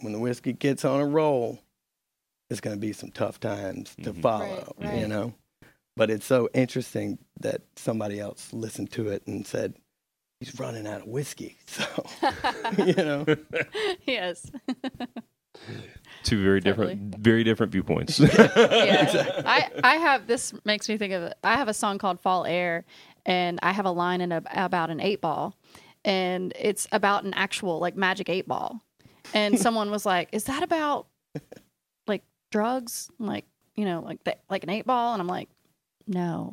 when 0.00 0.12
the 0.12 0.18
whiskey 0.18 0.52
gets 0.52 0.84
on 0.84 1.00
a 1.00 1.06
roll, 1.06 1.58
it's 2.50 2.60
going 2.60 2.76
to 2.76 2.80
be 2.80 2.92
some 2.92 3.10
tough 3.10 3.38
times 3.40 3.94
to 4.02 4.12
Mhm. 4.12 4.22
follow. 4.22 4.74
Right, 4.78 4.88
right. 4.90 4.98
You 5.00 5.08
know, 5.08 5.34
but 5.96 6.10
it's 6.10 6.24
so 6.26 6.48
interesting 6.54 7.18
that 7.40 7.62
somebody 7.76 8.18
else 8.20 8.52
listened 8.52 8.90
to 8.92 9.08
it 9.08 9.26
and 9.26 9.46
said 9.46 9.74
he's 10.40 10.58
running 10.58 10.86
out 10.86 11.02
of 11.02 11.08
whiskey. 11.08 11.58
So 11.66 11.84
you 12.78 12.94
know, 12.94 13.26
yes. 14.06 14.50
Two 16.22 16.42
very 16.42 16.60
Totally. 16.60 16.94
different, 16.94 17.18
very 17.18 17.44
different 17.44 17.72
viewpoints. 17.72 18.18
yeah. 18.20 19.42
I, 19.46 19.70
I 19.82 19.96
have 19.96 20.26
this 20.26 20.52
makes 20.64 20.88
me 20.88 20.96
think 20.96 21.12
of 21.12 21.32
I 21.44 21.56
have 21.56 21.68
a 21.68 21.74
song 21.74 21.98
called 21.98 22.20
Fall 22.20 22.44
Air 22.44 22.84
and 23.26 23.58
I 23.62 23.72
have 23.72 23.86
a 23.86 23.90
line 23.90 24.20
in 24.20 24.32
a, 24.32 24.42
about 24.50 24.90
an 24.90 25.00
eight 25.00 25.20
ball 25.20 25.54
and 26.04 26.52
it's 26.58 26.86
about 26.92 27.24
an 27.24 27.34
actual 27.34 27.78
like 27.78 27.96
magic 27.96 28.28
eight 28.28 28.48
ball. 28.48 28.80
And 29.34 29.58
someone 29.60 29.90
was 29.90 30.06
like, 30.06 30.28
Is 30.32 30.44
that 30.44 30.62
about 30.62 31.06
like 32.06 32.22
drugs? 32.50 33.10
Like, 33.18 33.44
you 33.74 33.84
know, 33.84 34.00
like 34.00 34.24
the, 34.24 34.36
like 34.48 34.64
an 34.64 34.70
eight 34.70 34.86
ball? 34.86 35.12
And 35.12 35.20
I'm 35.20 35.28
like, 35.28 35.48
No, 36.06 36.52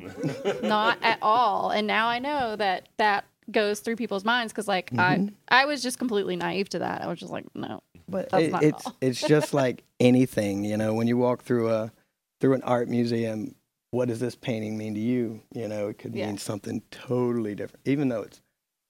not 0.62 0.98
at 1.02 1.18
all. 1.22 1.70
And 1.70 1.86
now 1.86 2.08
I 2.08 2.18
know 2.18 2.56
that 2.56 2.88
that 2.98 3.24
goes 3.50 3.80
through 3.80 3.96
people's 3.96 4.24
minds 4.24 4.52
because 4.52 4.68
like 4.68 4.90
I 4.98 5.16
mm-hmm. 5.16 5.34
I 5.48 5.66
was 5.66 5.82
just 5.82 5.98
completely 5.98 6.36
naive 6.36 6.68
to 6.70 6.80
that. 6.80 7.02
I 7.02 7.06
was 7.06 7.18
just 7.18 7.32
like, 7.32 7.44
no. 7.54 7.82
But 8.08 8.30
That's 8.30 8.44
it, 8.44 8.62
it's 8.62 8.86
it's 9.00 9.20
just 9.20 9.54
like 9.54 9.82
anything, 10.00 10.64
you 10.64 10.76
know. 10.76 10.94
When 10.94 11.06
you 11.06 11.16
walk 11.16 11.42
through 11.42 11.70
a 11.70 11.92
through 12.40 12.54
an 12.54 12.62
art 12.62 12.88
museum, 12.88 13.54
what 13.90 14.08
does 14.08 14.20
this 14.20 14.34
painting 14.36 14.76
mean 14.76 14.94
to 14.94 15.00
you? 15.00 15.42
You 15.54 15.68
know, 15.68 15.88
it 15.88 15.98
could 15.98 16.14
Yeah. 16.14 16.26
mean 16.26 16.38
something 16.38 16.82
totally 16.90 17.54
different, 17.54 17.86
even 17.86 18.08
though 18.08 18.22
it's 18.22 18.40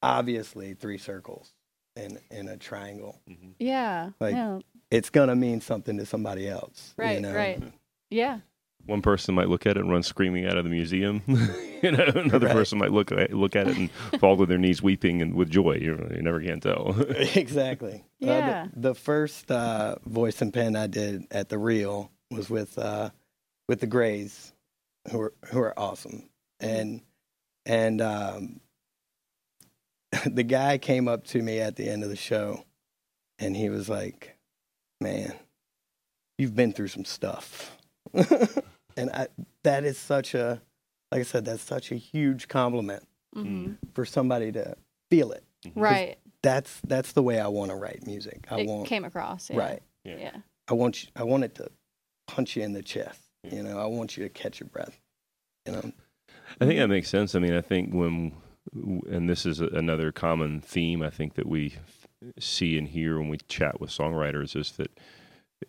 obviously 0.02 0.74
three 0.74 0.98
circles 0.98 1.52
in 1.96 2.18
in 2.30 2.48
a 2.48 2.56
triangle. 2.56 3.20
Mm-hmm. 3.28 3.50
Yeah. 3.58 4.10
Like, 4.20 4.34
no. 4.34 4.60
It's 4.90 5.10
gonna 5.10 5.34
mean 5.36 5.60
something 5.60 5.96
to 5.98 6.06
somebody 6.06 6.48
else. 6.48 6.94
you 6.98 7.04
Right, 7.04 7.20
know? 7.20 7.34
right. 7.34 7.62
Yeah. 8.10 8.40
One 8.86 9.02
person 9.02 9.34
might 9.34 9.48
look 9.48 9.66
at 9.66 9.76
it 9.76 9.80
and 9.80 9.90
run 9.90 10.02
screaming 10.02 10.46
out 10.46 10.56
of 10.56 10.64
the 10.64 10.70
museum. 10.70 11.22
you 11.82 11.90
know, 11.90 12.04
another 12.14 12.46
Right. 12.46 12.54
person 12.54 12.78
might 12.78 12.92
look 12.92 13.10
at, 13.12 13.32
look 13.32 13.56
at 13.56 13.66
it 13.68 13.76
and 13.76 13.90
fall 14.20 14.36
to 14.38 14.46
their 14.46 14.58
knees 14.58 14.82
weeping 14.82 15.20
and 15.22 15.34
with 15.34 15.50
joy. 15.50 15.72
You, 15.80 16.08
you 16.14 16.22
never 16.22 16.40
can 16.40 16.60
tell. 16.60 16.94
exactly. 17.34 18.04
Uh, 18.22 18.26
the- 18.26 18.26
Yeah. 18.26 18.66
the, 18.74 18.94
first 18.94 19.50
uh, 19.50 19.96
voice 20.06 20.40
and 20.40 20.52
pen 20.54 20.76
I 20.76 20.86
did 20.86 21.24
at 21.30 21.48
the 21.48 21.58
Real 21.58 22.10
was 22.30 22.48
with 22.48 22.78
uh, 22.78 23.10
with 23.68 23.80
the 23.80 23.86
Grays, 23.86 24.52
who 25.10 25.20
are 25.20 25.32
who 25.46 25.58
are 25.60 25.78
awesome, 25.78 26.28
and 26.60 27.00
and 27.64 28.00
um, 28.00 28.60
the 30.24 30.42
guy 30.42 30.78
came 30.78 31.08
up 31.08 31.24
to 31.28 31.42
me 31.42 31.58
at 31.60 31.76
the 31.76 31.88
end 31.88 32.02
of 32.02 32.08
the 32.08 32.16
show, 32.16 32.64
and 33.38 33.56
he 33.56 33.68
was 33.68 33.88
like, 33.88 34.36
"Man, 35.00 35.32
you've 36.38 36.54
been 36.56 36.72
through 36.72 36.88
some 36.88 37.04
stuff," 37.04 37.76
and 38.96 39.10
I 39.10 39.28
that 39.62 39.84
is 39.84 39.98
such 39.98 40.34
a 40.34 40.60
like 41.12 41.20
I 41.20 41.24
said, 41.24 41.44
that's 41.44 41.62
such 41.62 41.92
a 41.92 41.96
huge 41.96 42.48
compliment 42.48 43.06
hmm 43.34 43.72
for 43.94 44.04
somebody 44.04 44.50
to 44.52 44.76
feel 45.10 45.30
it 45.32 45.44
Right. 45.74 46.16
that's 46.42 46.80
that's 46.86 47.12
the 47.12 47.22
way 47.22 47.38
I 47.40 47.48
want 47.48 47.70
to 47.70 47.76
write 47.76 48.06
music. 48.06 48.46
I 48.50 48.60
it 48.60 48.66
want 48.66 48.86
came 48.86 49.04
across. 49.04 49.50
Yeah. 49.50 49.58
right. 49.58 49.82
Yeah. 50.04 50.16
Yeah. 50.18 50.36
I 50.68 50.74
want 50.74 51.04
you, 51.04 51.10
I 51.16 51.22
want 51.24 51.44
it 51.44 51.54
to 51.56 51.70
punch 52.26 52.56
you 52.56 52.62
in 52.62 52.72
the 52.72 52.82
chest. 52.82 53.20
You 53.50 53.62
know, 53.62 53.78
I 53.78 53.86
want 53.86 54.16
you 54.16 54.24
to 54.24 54.28
catch 54.28 54.58
your 54.60 54.68
breath. 54.68 54.98
You 55.66 55.72
know, 55.72 55.92
I 56.60 56.66
think 56.66 56.78
that 56.80 56.88
makes 56.88 57.08
sense. 57.08 57.34
I 57.34 57.38
mean, 57.38 57.54
I 57.54 57.60
think 57.60 57.92
when, 57.92 58.32
and 58.74 59.28
this 59.28 59.46
is 59.46 59.60
another 59.60 60.10
common 60.12 60.60
theme 60.60 61.02
I 61.02 61.10
think 61.10 61.34
that 61.34 61.46
we 61.46 61.76
see 62.38 62.76
and 62.76 62.88
hear 62.88 63.18
when 63.18 63.28
we 63.28 63.38
chat 63.48 63.80
with 63.80 63.90
songwriters 63.90 64.56
is 64.56 64.72
that, 64.72 64.98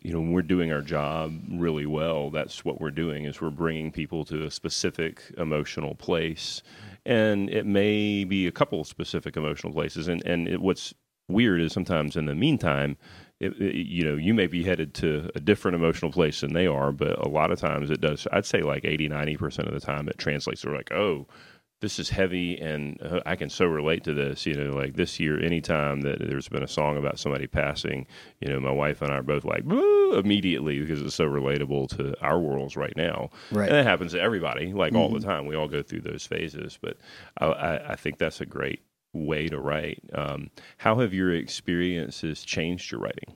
you 0.02 0.12
know, 0.12 0.20
when 0.20 0.32
we're 0.32 0.42
doing 0.42 0.72
our 0.72 0.82
job 0.82 1.32
really 1.50 1.86
well, 1.86 2.30
that's 2.30 2.64
what 2.64 2.80
we're 2.80 2.90
doing 2.90 3.24
is 3.24 3.40
we're 3.40 3.50
bringing 3.50 3.90
people 3.90 4.24
to 4.26 4.44
a 4.44 4.50
specific 4.50 5.22
emotional 5.38 5.94
place. 5.94 6.62
And 7.06 7.48
it 7.50 7.64
may 7.66 8.24
be 8.24 8.46
a 8.46 8.52
couple 8.52 8.84
specific 8.84 9.36
emotional 9.36 9.72
places. 9.72 10.08
And, 10.08 10.24
and 10.26 10.46
it, 10.46 10.60
what's 10.60 10.92
weird 11.28 11.60
is 11.60 11.72
sometimes 11.72 12.16
in 12.16 12.26
the 12.26 12.34
meantime, 12.34 12.96
it, 13.40 13.52
it- 13.60 13.86
you 13.86 14.04
know, 14.04 14.16
you 14.16 14.34
may 14.34 14.46
be 14.46 14.62
headed 14.62 14.92
to 14.94 15.30
a 15.34 15.40
different 15.40 15.74
emotional 15.74 16.12
place 16.12 16.42
than 16.42 16.52
they 16.52 16.66
are, 16.66 16.92
but 16.92 17.18
a 17.24 17.28
lot 17.28 17.50
of 17.50 17.58
times 17.58 17.90
it 17.90 18.00
does. 18.00 18.26
I'd 18.30 18.46
say 18.46 18.60
like 18.60 18.84
80, 18.84 19.08
90% 19.08 19.66
of 19.66 19.72
the 19.72 19.80
time 19.80 20.08
it 20.08 20.18
translates 20.18 20.60
to 20.62 20.70
like, 20.70 20.92
oh, 20.92 21.26
this 21.80 21.98
is 21.98 22.10
heavy 22.10 22.58
and 22.58 23.00
uh, 23.02 23.20
I 23.24 23.36
can 23.36 23.50
so 23.50 23.66
relate 23.66 24.04
to 24.04 24.14
this. 24.14 24.46
You 24.46 24.54
know, 24.54 24.76
like 24.76 24.96
this 24.96 25.20
year, 25.20 25.42
anytime 25.42 26.00
that 26.02 26.18
there's 26.18 26.48
been 26.48 26.62
a 26.62 26.68
song 26.68 26.96
about 26.96 27.18
somebody 27.18 27.46
passing, 27.46 28.06
you 28.40 28.48
know, 28.48 28.60
my 28.60 28.70
wife 28.70 29.00
and 29.02 29.12
I 29.12 29.16
are 29.16 29.22
both 29.22 29.44
like, 29.44 29.64
"Woo," 29.64 30.18
immediately 30.18 30.80
because 30.80 31.00
it's 31.02 31.14
so 31.14 31.26
relatable 31.26 31.96
to 31.96 32.20
our 32.20 32.38
worlds 32.38 32.76
right 32.76 32.96
now. 32.96 33.30
Right. 33.50 33.68
And 33.68 33.78
it 33.78 33.86
happens 33.86 34.12
to 34.12 34.20
everybody, 34.20 34.72
like 34.72 34.94
all 34.94 35.10
the 35.10 35.20
time. 35.20 35.46
We 35.46 35.56
all 35.56 35.68
go 35.68 35.82
through 35.82 36.00
those 36.00 36.26
phases, 36.26 36.78
but 36.80 36.96
I, 37.38 37.46
I, 37.46 37.92
I 37.92 37.96
think 37.96 38.18
that's 38.18 38.40
a 38.40 38.46
great 38.46 38.82
way 39.12 39.48
to 39.48 39.58
write. 39.58 40.02
Um, 40.14 40.50
how 40.78 40.98
have 41.00 41.14
your 41.14 41.32
experiences 41.32 42.44
changed 42.44 42.90
your 42.90 43.00
writing? 43.00 43.34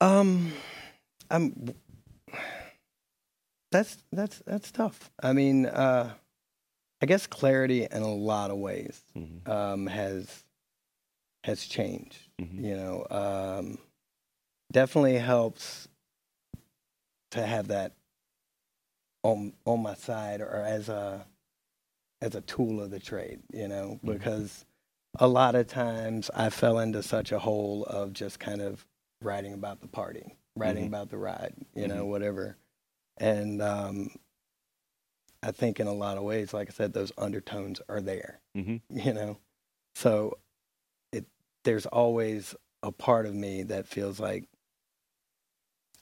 um, 0.00 0.52
I'm. 1.30 1.74
That's 3.70 3.98
that's 4.12 4.42
that's 4.46 4.72
tough. 4.72 5.10
I 5.22 5.32
mean, 5.32 5.66
uh, 5.66 6.14
I 7.00 7.06
guess 7.06 7.26
clarity 7.26 7.84
in 7.84 8.02
a 8.02 8.12
lot 8.14 8.50
of 8.50 8.58
ways 8.58 9.02
Mhm. 9.16 9.48
um, 9.48 9.86
has 9.86 10.44
has 11.44 11.64
changed. 11.64 12.28
Mhm. 12.40 12.62
You 12.64 12.76
know, 12.76 13.06
um, 13.10 13.78
definitely 14.72 15.16
helps 15.18 15.88
to 17.30 17.46
have 17.46 17.68
that 17.68 17.92
on 19.22 19.52
on 19.64 19.80
my 19.82 19.94
side 19.94 20.40
or 20.40 20.56
as 20.62 20.88
a 20.88 21.26
as 22.20 22.34
a 22.34 22.40
tool 22.42 22.80
of 22.82 22.90
the 22.90 22.98
trade. 22.98 23.40
You 23.52 23.68
know, 23.68 24.00
because 24.04 24.64
a 25.18 25.28
lot 25.28 25.54
of 25.54 25.66
times 25.68 26.30
I 26.34 26.50
fell 26.50 26.78
into 26.78 27.02
such 27.02 27.32
a 27.32 27.38
hole 27.38 27.84
of 27.84 28.12
just 28.12 28.38
kind 28.40 28.60
of 28.60 28.84
writing 29.22 29.52
about 29.52 29.80
the 29.80 29.88
party, 29.88 30.36
writing 30.56 30.84
Mhm. 30.84 30.88
about 30.88 31.10
the 31.10 31.18
ride, 31.18 31.54
you 31.74 31.88
know, 31.88 32.06
whatever. 32.06 32.56
And 33.16 33.60
um, 33.62 34.10
I 35.42 35.52
think 35.52 35.78
in 35.80 35.86
a 35.86 35.92
lot 35.92 36.16
of 36.18 36.24
ways, 36.24 36.52
like 36.52 36.68
I 36.68 36.72
said, 36.72 36.92
those 36.92 37.12
undertones 37.16 37.80
are 37.88 38.00
there 38.00 38.40
Mhm. 38.56 38.80
you 38.90 39.12
know 39.12 39.38
so 39.94 40.38
it 41.12 41.26
there's 41.64 41.86
always 41.86 42.54
a 42.82 42.90
part 42.92 43.26
of 43.26 43.34
me 43.34 43.62
that 43.64 43.86
feels 43.86 44.18
like 44.20 44.48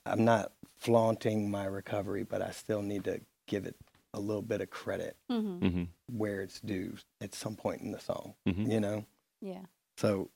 i'm 0.05 0.25
not 0.25 0.53
flaunting 0.77 1.51
my 1.51 1.65
recovery 1.65 2.23
but 2.23 2.43
i 2.43 2.51
still 2.51 2.83
need 2.83 3.05
to 3.05 3.21
give 3.47 3.65
it 3.67 3.77
a 4.15 4.21
little 4.21 4.43
bit 4.43 4.61
of 4.61 4.71
credit 4.71 5.17
hmm 5.29 5.59
Mhm. 5.61 5.89
where 6.13 6.41
it's 6.43 6.61
due 6.61 6.97
at 7.21 7.35
some 7.35 7.57
point 7.57 7.81
in 7.83 7.91
the 7.93 8.01
song 8.01 8.35
Mhm. 8.47 8.71
you 8.71 8.81
know 8.81 9.05
Yeah. 9.41 9.65
so 9.97 10.31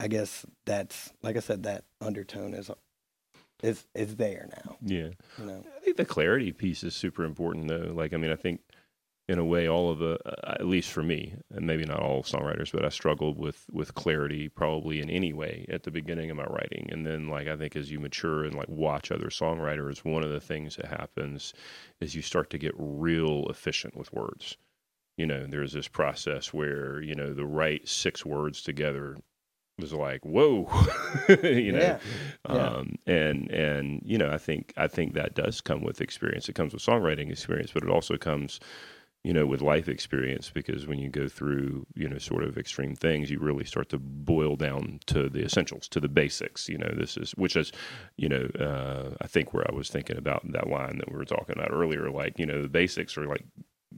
i 0.00 0.08
guess 0.08 0.44
that's 0.64 1.12
like 1.22 1.36
i 1.36 1.40
said 1.40 1.62
that 1.64 1.84
undertone 2.00 2.54
is 2.54 2.70
is 3.62 3.86
is 3.94 4.16
there 4.16 4.48
now 4.64 4.76
Yeah. 4.82 5.10
you 5.38 5.44
know 5.44 5.64
I 5.76 5.80
think 5.80 5.96
the 5.96 6.04
clarity 6.04 6.52
piece 6.52 6.82
is 6.84 6.94
super 6.94 7.24
important, 7.24 7.68
though. 7.68 7.92
Like, 7.94 8.12
I 8.12 8.16
mean, 8.16 8.30
I 8.30 8.36
think 8.36 8.60
in 9.28 9.38
a 9.38 9.44
way, 9.44 9.68
all 9.68 9.90
of 9.90 9.98
the, 9.98 10.18
uh, 10.26 10.54
at 10.58 10.66
least 10.66 10.90
for 10.90 11.02
me, 11.02 11.34
and 11.50 11.66
maybe 11.66 11.84
not 11.84 12.00
all 12.00 12.22
songwriters, 12.22 12.72
but 12.72 12.84
I 12.84 12.88
struggled 12.88 13.38
with 13.38 13.66
with 13.70 13.94
clarity 13.94 14.48
probably 14.48 15.00
in 15.00 15.10
any 15.10 15.32
way 15.32 15.66
at 15.68 15.82
the 15.82 15.90
beginning 15.90 16.30
of 16.30 16.36
my 16.36 16.44
writing, 16.44 16.88
and 16.90 17.04
then 17.06 17.28
like 17.28 17.46
I 17.48 17.56
think 17.56 17.76
as 17.76 17.90
you 17.90 18.00
mature 18.00 18.44
and 18.44 18.54
like 18.54 18.68
watch 18.68 19.10
other 19.12 19.28
songwriters, 19.28 20.04
one 20.04 20.24
of 20.24 20.30
the 20.30 20.40
things 20.40 20.76
that 20.76 20.86
happens 20.86 21.52
is 22.00 22.14
you 22.14 22.22
start 22.22 22.50
to 22.50 22.58
get 22.58 22.74
real 22.76 23.46
efficient 23.48 23.96
with 23.96 24.12
words. 24.12 24.56
You 25.16 25.26
know, 25.26 25.46
there's 25.46 25.72
this 25.72 25.88
process 25.88 26.54
where 26.54 27.02
you 27.02 27.14
know 27.14 27.34
the 27.34 27.46
right 27.46 27.86
six 27.86 28.24
words 28.24 28.62
together 28.62 29.16
was 29.78 29.92
like 29.92 30.24
whoa, 30.24 30.68
you 31.28 31.72
know, 31.72 31.78
Yeah. 31.78 31.98
Yeah. 32.50 32.66
um, 32.68 32.96
and 33.06 33.50
and 33.50 34.02
you 34.04 34.18
know 34.18 34.30
I 34.30 34.38
think 34.38 34.72
I 34.76 34.88
think 34.88 35.14
that 35.14 35.34
does 35.34 35.60
come 35.60 35.82
with 35.82 36.00
experience. 36.00 36.48
It 36.48 36.54
comes 36.54 36.72
with 36.72 36.82
songwriting 36.82 37.30
experience, 37.30 37.70
but 37.72 37.82
it 37.82 37.88
also 37.88 38.16
comes 38.16 38.60
you 39.24 39.32
know 39.32 39.46
with 39.46 39.60
life 39.60 39.88
experience 39.88 40.48
because 40.48 40.86
when 40.86 40.98
you 40.98 41.08
go 41.08 41.28
through 41.28 41.84
you 41.94 42.08
know 42.08 42.18
sort 42.18 42.42
of 42.44 42.56
extreme 42.56 42.94
things, 42.94 43.30
you 43.30 43.38
really 43.38 43.64
start 43.64 43.88
to 43.90 43.98
boil 43.98 44.56
down 44.56 45.00
to 45.06 45.28
the 45.28 45.44
essentials, 45.44 45.88
to 45.88 46.00
the 46.00 46.08
basics. 46.08 46.68
You 46.68 46.78
know 46.78 46.92
this 46.96 47.16
is 47.16 47.32
which 47.32 47.56
is 47.56 47.72
you 48.16 48.28
know 48.28 48.48
uh, 48.58 49.14
I 49.20 49.26
think 49.26 49.52
where 49.52 49.66
I 49.70 49.74
was 49.74 49.90
thinking 49.90 50.16
about 50.16 50.50
that 50.52 50.68
line 50.68 50.98
that 50.98 51.10
we 51.10 51.16
were 51.18 51.24
talking 51.24 51.56
about 51.56 51.72
earlier. 51.72 52.10
Like 52.10 52.38
you 52.38 52.46
know 52.46 52.62
the 52.62 52.68
basics 52.68 53.16
are 53.18 53.26
like 53.26 53.44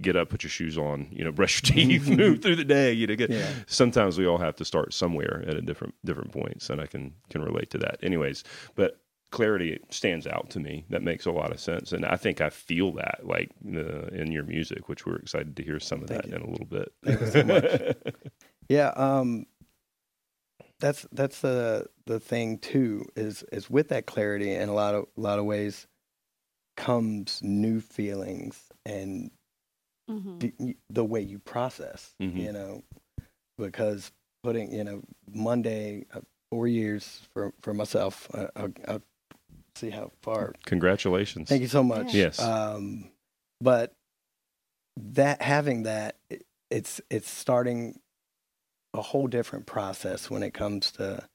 get 0.00 0.16
up, 0.16 0.28
put 0.28 0.42
your 0.42 0.50
shoes 0.50 0.76
on, 0.78 1.08
you 1.10 1.24
know, 1.24 1.32
brush 1.32 1.62
your 1.64 1.74
teeth, 1.74 2.08
move 2.08 2.42
through 2.42 2.56
the 2.56 2.64
day. 2.64 2.92
You 2.92 3.06
know, 3.06 3.16
get, 3.16 3.30
Yeah. 3.30 3.50
sometimes 3.66 4.18
we 4.18 4.26
all 4.26 4.38
have 4.38 4.56
to 4.56 4.64
start 4.64 4.92
somewhere 4.94 5.44
at 5.46 5.54
a 5.54 5.62
different 5.62 5.94
different 6.04 6.32
points, 6.32 6.70
and 6.70 6.80
I 6.80 6.86
can 6.86 7.14
can 7.30 7.42
relate 7.42 7.70
to 7.70 7.78
that. 7.78 7.98
Anyways, 8.02 8.44
but 8.74 9.00
clarity 9.30 9.78
stands 9.90 10.26
out 10.26 10.50
to 10.50 10.58
me. 10.60 10.84
That 10.90 11.02
makes 11.02 11.24
a 11.26 11.30
lot 11.30 11.52
of 11.52 11.60
sense, 11.60 11.92
and 11.92 12.04
I 12.04 12.16
think 12.16 12.40
I 12.40 12.50
feel 12.50 12.92
that 12.94 13.20
like 13.24 13.50
uh, 13.66 14.06
in 14.08 14.32
your 14.32 14.44
music, 14.44 14.88
which 14.88 15.06
we're 15.06 15.16
excited 15.16 15.56
to 15.56 15.62
hear 15.62 15.78
some 15.80 16.02
of 16.02 16.08
Thank 16.08 16.22
that 16.22 16.30
you. 16.30 16.36
in 16.36 16.42
a 16.42 16.50
little 16.50 16.66
bit. 16.66 16.92
Thank 17.04 17.20
you 17.20 17.26
so 17.30 17.44
much. 17.44 17.96
Yeah, 18.68 18.88
um 18.96 19.46
that's 20.78 21.06
that's 21.12 21.40
the 21.42 21.86
the 22.06 22.18
thing 22.18 22.58
too 22.58 23.04
is 23.14 23.42
is 23.52 23.68
with 23.68 23.88
that 23.88 24.06
clarity 24.06 24.52
in 24.52 24.68
a 24.68 24.72
lot 24.74 24.94
of 24.94 25.04
a 25.16 25.20
lot 25.20 25.38
of 25.38 25.44
ways 25.44 25.86
comes 26.76 27.40
new 27.42 27.80
feelings 27.80 28.70
and 28.86 29.30
hmm 30.10 30.38
the, 30.38 30.76
the 30.88 31.04
way 31.04 31.20
you 31.20 31.38
process, 31.38 32.14
Mhm. 32.20 32.36
you 32.36 32.52
know, 32.52 32.82
because 33.58 34.10
putting, 34.42 34.72
you 34.72 34.84
know, 34.84 35.02
Monday 35.32 36.06
uh, 36.14 36.20
four 36.50 36.66
years 36.66 37.28
for 37.32 37.52
for 37.60 37.74
myself. 37.74 38.28
I, 38.34 38.48
I'll, 38.56 38.72
I'll 38.88 39.02
see 39.74 39.90
how 39.90 40.10
far. 40.22 40.54
Congratulations. 40.64 41.48
Thank 41.48 41.62
you 41.62 41.68
so 41.68 41.82
much. 41.82 42.14
Yes. 42.14 42.38
Um, 42.40 43.10
but 43.60 43.92
that 44.96 45.42
having 45.42 45.84
that, 45.84 46.16
it, 46.28 46.44
it's 46.70 47.00
it's 47.10 47.30
starting 47.30 48.00
a 48.94 49.02
whole 49.02 49.26
different 49.28 49.66
process 49.66 50.30
when 50.30 50.42
it 50.42 50.52
comes 50.54 50.90
to 50.92 51.28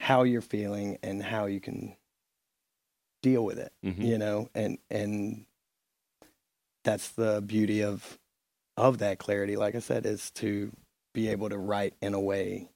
how 0.00 0.22
you're 0.24 0.42
feeling 0.42 0.98
and 1.02 1.22
how 1.22 1.46
you 1.46 1.60
can 1.60 1.96
deal 3.22 3.44
with 3.44 3.58
it 3.58 3.72
Mhm. 3.84 4.04
you 4.04 4.18
know 4.18 4.48
and 4.54 4.78
and 4.90 5.46
that's 6.86 7.08
the 7.10 7.42
beauty 7.42 7.82
of 7.82 8.18
of 8.78 8.98
that 8.98 9.18
clarity 9.18 9.56
like 9.56 9.74
i 9.74 9.78
said 9.80 10.06
is 10.06 10.30
to 10.30 10.72
be 11.12 11.28
able 11.28 11.48
to 11.50 11.58
write 11.58 11.94
in 12.00 12.14
a 12.14 12.20
way 12.20 12.68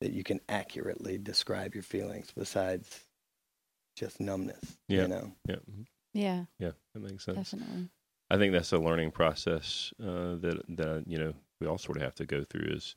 that 0.00 0.12
you 0.12 0.22
can 0.24 0.40
accurately 0.48 1.16
describe 1.18 1.74
your 1.74 1.82
feelings 1.82 2.32
besides 2.36 3.04
just 3.96 4.20
numbness 4.20 4.76
Yeah. 4.88 5.02
you 5.02 5.08
know 5.08 5.32
Yeah. 5.48 5.56
mhm. 5.70 5.86
Yeah, 6.12 6.44
Yeah. 6.58 6.72
That 6.94 7.02
makes 7.02 7.24
sense. 7.24 7.50
definitely. 7.50 7.88
I 8.30 8.38
think 8.38 8.52
that's 8.54 8.72
a 8.72 8.78
learning 8.78 9.10
process 9.12 9.92
uh, 10.02 10.34
that 10.44 10.62
that 10.68 11.04
you 11.06 11.18
know 11.18 11.34
we 11.60 11.66
all 11.66 11.78
sort 11.78 11.98
of 11.98 12.02
have 12.02 12.14
to 12.16 12.26
go 12.26 12.42
through. 12.42 12.72
Is 12.74 12.94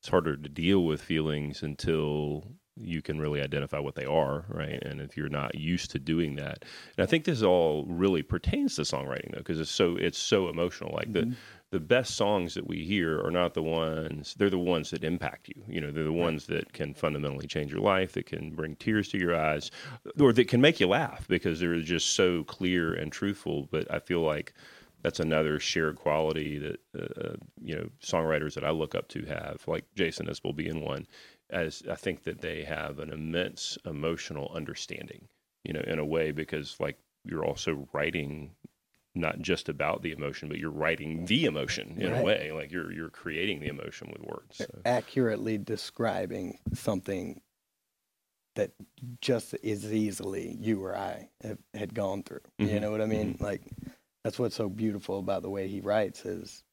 it's 0.00 0.08
harder 0.08 0.36
to 0.36 0.48
deal 0.48 0.84
with 0.84 1.02
feelings 1.02 1.62
until 1.64 2.44
you 2.76 3.02
can 3.02 3.20
really 3.20 3.40
identify 3.42 3.78
what 3.78 3.94
they 3.94 4.04
are, 4.04 4.44
right? 4.48 4.82
And 4.82 5.00
if 5.00 5.16
you're 5.16 5.28
not 5.28 5.54
used 5.54 5.90
to 5.92 5.98
doing 5.98 6.36
that, 6.36 6.64
and 6.96 7.02
I 7.02 7.06
think 7.06 7.24
this 7.24 7.42
all 7.42 7.84
really 7.86 8.22
pertains 8.22 8.76
to 8.76 8.82
songwriting 8.82 9.32
though, 9.32 9.38
because 9.38 9.60
it's 9.60 9.70
so 9.70 9.96
it's 9.96 10.18
so 10.18 10.48
emotional. 10.48 10.92
Like 10.94 11.12
the 11.12 11.26
Mhm. 11.26 11.36
the 11.70 11.80
best 11.80 12.16
songs 12.16 12.54
that 12.54 12.66
we 12.66 12.84
hear 12.84 13.20
are 13.24 13.30
not 13.30 13.54
the 13.54 13.62
ones 13.62 14.34
they're 14.34 14.50
the 14.50 14.58
ones 14.58 14.90
that 14.90 15.02
impact 15.02 15.48
you 15.48 15.64
you 15.66 15.80
know 15.80 15.90
they're 15.90 16.04
the 16.04 16.12
ones 16.12 16.46
that 16.46 16.72
can 16.74 16.92
fundamentally 16.92 17.46
change 17.46 17.72
your 17.72 17.80
life 17.80 18.12
that 18.12 18.26
can 18.26 18.50
bring 18.54 18.76
tears 18.76 19.08
to 19.08 19.18
your 19.18 19.34
eyes 19.34 19.70
or 20.20 20.32
that 20.32 20.48
can 20.48 20.60
make 20.60 20.80
you 20.80 20.86
laugh 20.86 21.26
because 21.28 21.60
they're 21.60 21.80
just 21.80 22.10
so 22.14 22.44
clear 22.44 22.92
and 22.92 23.10
truthful 23.10 23.68
but 23.70 23.90
i 23.90 23.98
feel 23.98 24.20
like 24.20 24.52
that's 25.02 25.18
another 25.18 25.58
shared 25.58 25.96
quality 25.96 26.58
that 26.58 26.80
uh, 26.96 27.34
you 27.60 27.74
know 27.74 27.88
songwriters 28.00 28.54
that 28.54 28.64
i 28.64 28.70
look 28.70 28.94
up 28.94 29.08
to 29.08 29.24
have 29.24 29.62
like 29.66 29.86
jason 29.96 30.26
isbell 30.26 30.54
being 30.54 30.84
one 30.84 31.06
as 31.52 31.82
i 31.90 31.94
think 31.94 32.24
that 32.24 32.40
they 32.40 32.64
have 32.64 32.98
an 32.98 33.12
immense 33.12 33.78
emotional 33.84 34.50
understanding 34.54 35.28
you 35.64 35.72
know 35.72 35.82
in 35.86 35.98
a 35.98 36.04
way 36.04 36.32
because 36.32 36.76
like 36.80 36.98
you're 37.24 37.44
also 37.44 37.86
writing 37.92 38.50
not 39.14 39.40
just 39.40 39.68
about 39.68 40.02
the 40.02 40.12
emotion, 40.12 40.48
but 40.48 40.58
you're 40.58 40.70
writing 40.70 41.26
the 41.26 41.44
emotion 41.44 41.96
in 42.00 42.12
a 42.12 42.22
way. 42.22 42.50
Like 42.52 42.72
you're 42.72 42.92
you're 42.92 43.10
creating 43.10 43.60
the 43.60 43.68
emotion 43.68 44.10
with 44.10 44.22
words. 44.22 44.56
So. 44.56 44.78
accurately 44.84 45.58
describing 45.58 46.58
something 46.72 47.40
that 48.54 48.72
just 49.20 49.54
as 49.54 49.92
easily 49.92 50.56
you 50.60 50.82
or 50.82 50.96
I 50.96 51.28
have, 51.42 51.58
had 51.74 51.94
gone 51.94 52.22
through. 52.22 52.40
You 52.58 52.66
Mhm. 52.66 52.80
know 52.80 52.90
what 52.90 53.00
I 53.00 53.06
mean? 53.06 53.36
Like 53.40 53.62
that's 54.24 54.38
what's 54.38 54.56
so 54.56 54.68
beautiful 54.68 55.18
about 55.18 55.42
the 55.42 55.50
way 55.50 55.68
he 55.68 55.80
writes 55.80 56.24
is 56.24 56.64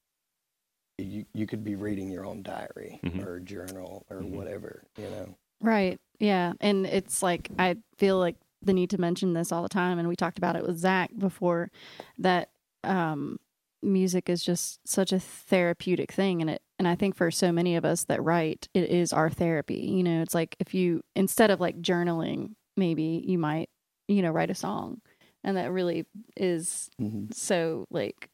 you 1.01 1.25
you 1.34 1.46
could 1.48 1.63
be 1.63 1.75
reading 1.75 2.10
your 2.10 2.25
own 2.25 2.41
diary 2.44 3.00
Mhm. 3.03 3.25
or 3.25 3.39
journal 3.39 4.06
or 4.10 4.18
Mhm. 4.18 4.32
whatever, 4.32 4.84
you 4.98 5.10
know. 5.10 5.36
Right. 5.62 6.00
Yeah. 6.20 6.53
And 6.62 6.86
it's 6.86 7.22
like, 7.22 7.50
I 7.60 7.77
feel 7.98 8.18
like 8.18 8.36
the 8.62 8.74
need 8.74 8.89
to 8.91 9.00
mention 9.00 9.34
this 9.34 9.51
all 9.51 9.63
the 9.63 9.70
time. 9.70 10.00
And 10.00 10.08
we 10.08 10.15
talked 10.15 10.38
about 10.38 10.56
it 10.56 10.65
with 10.65 10.77
Zach 10.77 11.12
before 11.18 11.70
that 12.18 12.50
um, 12.84 13.39
music 13.82 14.29
is 14.29 14.44
just 14.44 14.86
such 14.88 15.12
a 15.13 15.20
therapeutic 15.20 16.12
thing. 16.12 16.41
And 16.41 16.50
it, 16.50 16.62
and 16.77 16.88
I 16.88 16.96
think 16.96 17.15
for 17.15 17.29
so 17.32 17.51
many 17.51 17.75
of 17.75 17.84
us 17.86 18.06
that 18.06 18.24
write, 18.24 18.68
it 18.74 18.89
is 18.89 19.12
our 19.13 19.29
therapy. 19.29 19.79
You 19.82 20.03
know, 20.03 20.22
it's 20.22 20.34
like 20.36 20.56
if 20.60 20.74
you, 20.74 21.01
instead 21.15 21.51
of 21.51 21.60
like 21.60 21.82
journaling, 21.82 22.56
maybe 22.77 23.24
you 23.25 23.38
might, 23.38 23.70
you 24.08 24.22
know, 24.22 24.32
write 24.32 24.50
a 24.50 24.56
song. 24.56 25.01
And 25.44 25.56
that 25.56 25.72
really 25.72 26.06
is 26.36 26.89
so 27.32 27.86
like 27.89 28.30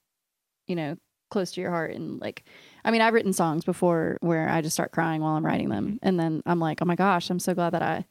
you 0.67 0.75
know 0.75 0.97
close 1.35 1.51
to 1.51 1.59
your 1.59 1.69
heart 1.69 1.91
and 1.91 2.21
like 2.21 2.45
i 2.85 2.91
mean 2.91 3.01
i've 3.01 3.13
written 3.13 3.33
songs 3.33 3.65
before 3.65 4.17
where 4.21 4.47
i 4.47 4.61
just 4.61 4.73
start 4.73 4.91
crying 4.93 5.19
while 5.21 5.35
i'm 5.35 5.45
writing 5.45 5.67
them 5.67 5.99
and 6.01 6.17
then 6.17 6.41
i'm 6.45 6.61
like 6.61 6.81
oh 6.81 6.85
my 6.85 6.95
gosh 6.95 7.29
i'm 7.29 7.39
so 7.39 7.53
glad 7.53 7.71
that 7.71 7.81
i 7.81 8.05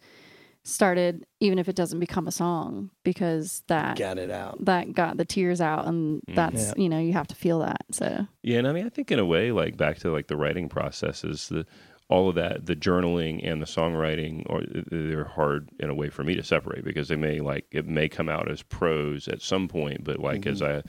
started 0.63 1.27
even 1.41 1.59
if 1.59 1.69
it 1.69 1.77
doesn't 1.77 2.01
become 2.01 2.27
a 2.27 2.31
song 2.33 2.91
because 3.03 3.63
that 3.69 3.99
Got 3.99 4.19
it 4.19 4.31
out. 4.31 4.65
that 4.65 4.93
got 4.95 5.17
the 5.17 5.25
tears 5.25 5.61
out 5.61 5.87
and 5.87 6.23
Mhm. 6.29 6.35
that's 6.35 6.69
Yeah. 6.69 6.73
you 6.83 6.89
know 6.89 6.99
you 6.99 7.13
have 7.15 7.27
to 7.29 7.35
feel 7.35 7.59
that 7.61 7.83
so 7.93 8.27
Yeah, 8.43 8.59
and 8.59 8.69
I 8.69 8.73
mean, 8.73 8.87
I 8.87 8.89
think 8.91 9.11
in 9.11 9.19
a 9.19 9.25
way, 9.25 9.53
like 9.53 9.77
back 9.77 9.99
to 10.01 10.11
like 10.11 10.27
the 10.29 10.37
writing 10.37 10.69
process 10.69 11.25
is 11.25 11.49
the 11.49 11.67
all 12.11 12.29
of 12.29 12.35
that, 12.35 12.67
the 12.67 12.77
journaling 12.77 13.41
and 13.51 13.63
the 13.63 13.67
songwriting, 13.67 14.43
or 14.51 14.63
they're 14.91 15.25
hard 15.25 15.71
in 15.81 15.89
a 15.89 15.95
way 15.95 16.11
for 16.11 16.23
me 16.23 16.35
to 16.35 16.43
separate 16.43 16.85
because 16.85 17.09
they 17.09 17.17
may 17.17 17.41
like 17.41 17.65
it 17.71 17.87
may 17.87 18.09
come 18.11 18.29
out 18.29 18.51
as 18.51 18.63
prose 18.63 19.27
at 19.29 19.41
some 19.41 19.69
point, 19.69 20.05
but 20.05 20.19
like 20.19 20.47
as 20.47 20.61
I. 20.63 20.83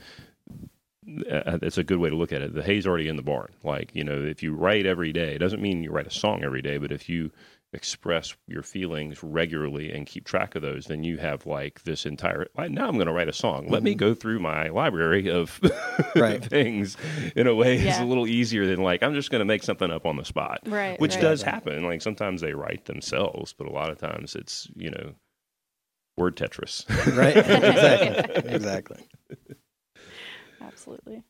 uh, 1.30 1.58
It's 1.62 1.78
a 1.78 1.84
good 1.84 1.98
way 1.98 2.10
to 2.10 2.16
look 2.16 2.32
at 2.32 2.42
it. 2.42 2.54
The 2.54 2.62
hay's 2.62 2.86
already 2.86 3.08
in 3.08 3.16
the 3.16 3.22
barn. 3.22 3.52
Like 3.62 3.94
you 3.94 4.04
know, 4.04 4.20
if 4.22 4.42
you 4.42 4.54
write 4.54 4.86
every 4.86 5.12
day, 5.12 5.34
it 5.34 5.38
doesn't 5.38 5.62
mean 5.62 5.82
you 5.82 5.90
write 5.90 6.06
a 6.06 6.10
song 6.10 6.42
every 6.44 6.62
day. 6.62 6.78
But 6.78 6.92
if 6.92 7.08
you 7.08 7.30
express 7.72 8.34
your 8.46 8.62
feelings 8.62 9.22
regularly 9.22 9.92
and 9.92 10.06
keep 10.06 10.24
track 10.24 10.54
of 10.54 10.62
those, 10.62 10.86
then 10.86 11.02
you 11.04 11.18
have 11.18 11.44
like 11.46 11.82
this 11.82 12.06
entire. 12.06 12.46
Like, 12.56 12.70
now 12.70 12.88
I'm 12.88 12.94
going 12.94 13.08
to 13.08 13.12
write 13.12 13.28
a 13.28 13.32
song. 13.34 13.68
Let 13.68 13.82
me 13.82 13.94
go 13.94 14.14
through 14.14 14.38
my 14.38 14.68
library 14.68 15.28
of 15.30 15.60
Right. 16.16 16.42
things 16.42 16.96
in 17.34 17.46
a 17.46 17.54
way 17.54 17.74
it's 17.74 17.84
Yeah. 17.84 18.04
a 18.04 18.06
little 18.06 18.26
easier 18.26 18.66
than 18.66 18.82
like 18.82 19.02
I'm 19.02 19.14
just 19.14 19.30
going 19.30 19.40
to 19.40 19.44
make 19.44 19.62
something 19.62 19.90
up 19.90 20.06
on 20.06 20.16
the 20.16 20.24
spot, 20.24 20.60
right 20.66 20.98
which 21.00 21.14
right. 21.16 21.20
does 21.20 21.42
happen. 21.42 21.82
Like 21.84 22.00
sometimes 22.02 22.40
they 22.40 22.54
write 22.54 22.86
themselves, 22.86 23.52
but 23.52 23.66
a 23.66 23.72
lot 23.72 23.90
of 23.90 23.98
times 23.98 24.34
it's 24.36 24.68
you 24.76 24.90
know 24.90 25.14
word 26.16 26.36
Tetris. 26.36 26.86
Right? 27.16 27.36
exactly. 27.36 28.54
exactly. 28.54 29.08
absolutely 30.86 31.22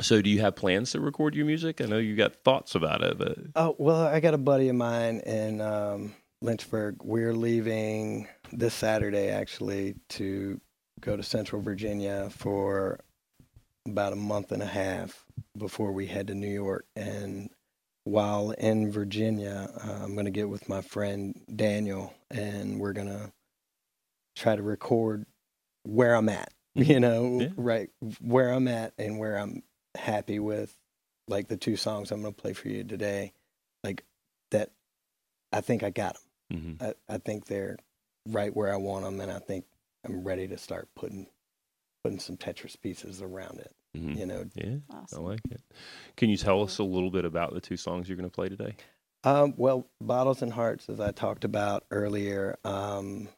so, 0.00 0.22
do 0.22 0.30
you 0.30 0.40
have 0.40 0.54
plans 0.54 0.92
to 0.92 1.00
record 1.00 1.34
your 1.34 1.44
music? 1.44 1.80
I 1.80 1.86
know 1.86 1.98
you 1.98 2.14
got 2.14 2.36
thoughts 2.44 2.76
about 2.76 3.02
it, 3.02 3.18
but 3.18 3.36
Oh 3.56 3.74
well, 3.78 4.06
I 4.06 4.20
got 4.20 4.34
a 4.34 4.38
buddy 4.38 4.68
of 4.68 4.76
mine 4.76 5.20
in 5.26 5.60
um, 5.60 6.14
Lynchburg. 6.40 7.02
We're 7.02 7.34
leaving 7.34 8.28
this 8.52 8.74
Saturday 8.74 9.28
actually 9.28 9.96
to 10.10 10.60
go 11.00 11.16
to 11.16 11.22
Central 11.22 11.60
Virginia 11.62 12.28
for 12.30 13.00
about 13.86 14.12
a 14.12 14.16
month 14.16 14.52
and 14.52 14.62
a 14.62 14.66
half 14.66 15.24
before 15.56 15.90
we 15.90 16.06
head 16.06 16.28
to 16.28 16.34
New 16.34 16.46
York. 16.46 16.84
And 16.94 17.50
while 18.04 18.52
in 18.52 18.92
Virginia, 18.92 19.68
uh, 19.84 20.04
I'm 20.04 20.14
going 20.14 20.26
to 20.26 20.30
get 20.30 20.48
with 20.48 20.68
my 20.68 20.80
friend 20.80 21.34
Daniel, 21.54 22.14
and 22.30 22.78
we're 22.78 22.92
going 22.92 23.08
to 23.08 23.32
try 24.36 24.54
to 24.54 24.62
record 24.62 25.26
where 25.82 26.14
I'm 26.14 26.28
at. 26.28 26.52
You 26.86 27.00
know, 27.00 27.40
Yeah. 27.40 27.48
right 27.56 27.90
where 28.20 28.50
I'm 28.50 28.68
at 28.68 28.94
and 28.98 29.18
where 29.18 29.36
I'm 29.36 29.62
happy 29.96 30.38
with 30.38 30.76
like 31.26 31.48
the 31.48 31.56
two 31.56 31.76
songs 31.76 32.10
I'm 32.10 32.22
going 32.22 32.32
to 32.34 32.40
play 32.40 32.52
for 32.52 32.68
you 32.68 32.84
today, 32.84 33.32
like 33.84 34.04
that, 34.52 34.70
I 35.52 35.60
think 35.60 35.82
I 35.82 35.90
got 35.90 36.16
them. 36.50 36.78
Mhm. 36.80 36.82
I, 37.08 37.14
I 37.14 37.18
think 37.18 37.46
they're 37.46 37.78
right 38.26 38.54
where 38.54 38.72
I 38.72 38.76
want 38.76 39.04
them, 39.04 39.20
and 39.20 39.30
I 39.30 39.38
think 39.40 39.64
I'm 40.04 40.24
ready 40.24 40.46
to 40.48 40.56
start 40.58 40.88
putting 40.94 41.26
putting 42.04 42.20
some 42.20 42.36
Tetris 42.36 42.80
pieces 42.80 43.20
around 43.20 43.58
it. 43.58 43.74
Mhm. 43.96 44.16
You 44.16 44.26
know, 44.26 44.44
yeah, 44.54 44.76
I 45.14 45.18
like 45.20 45.40
it. 45.50 45.60
Can 46.16 46.30
you 46.30 46.36
tell 46.36 46.62
us 46.62 46.78
a 46.78 46.84
little 46.84 47.10
bit 47.10 47.24
about 47.24 47.52
the 47.54 47.60
two 47.60 47.76
songs 47.76 48.08
you're 48.08 48.16
going 48.16 48.30
to 48.30 48.34
play 48.34 48.48
today? 48.48 48.76
um, 49.24 49.52
well, 49.56 49.86
bottles 50.00 50.42
and 50.42 50.52
hearts, 50.52 50.88
as 50.88 51.00
I 51.00 51.10
talked 51.10 51.44
about 51.44 51.84
earlier. 51.90 52.56
Um, 52.64 53.28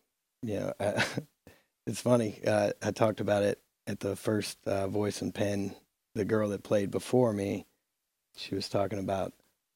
you 0.43 0.61
know, 0.61 0.73
I, 0.79 1.03
it's 1.87 2.01
funny. 2.01 2.41
Uh, 2.47 2.71
I 2.83 2.91
talked 2.91 3.21
about 3.21 3.43
it 3.43 3.61
at 3.87 4.01
the 4.01 4.17
first 4.17 4.59
uh, 4.67 4.87
voice 4.89 5.23
and 5.23 5.35
pen. 5.35 5.75
The 6.15 6.25
girl 6.25 6.49
that 6.51 6.63
played 6.65 6.91
before 6.91 7.33
me, 7.33 7.67
she 8.37 8.55
was 8.55 8.69
talking 8.69 8.99
about 8.99 9.33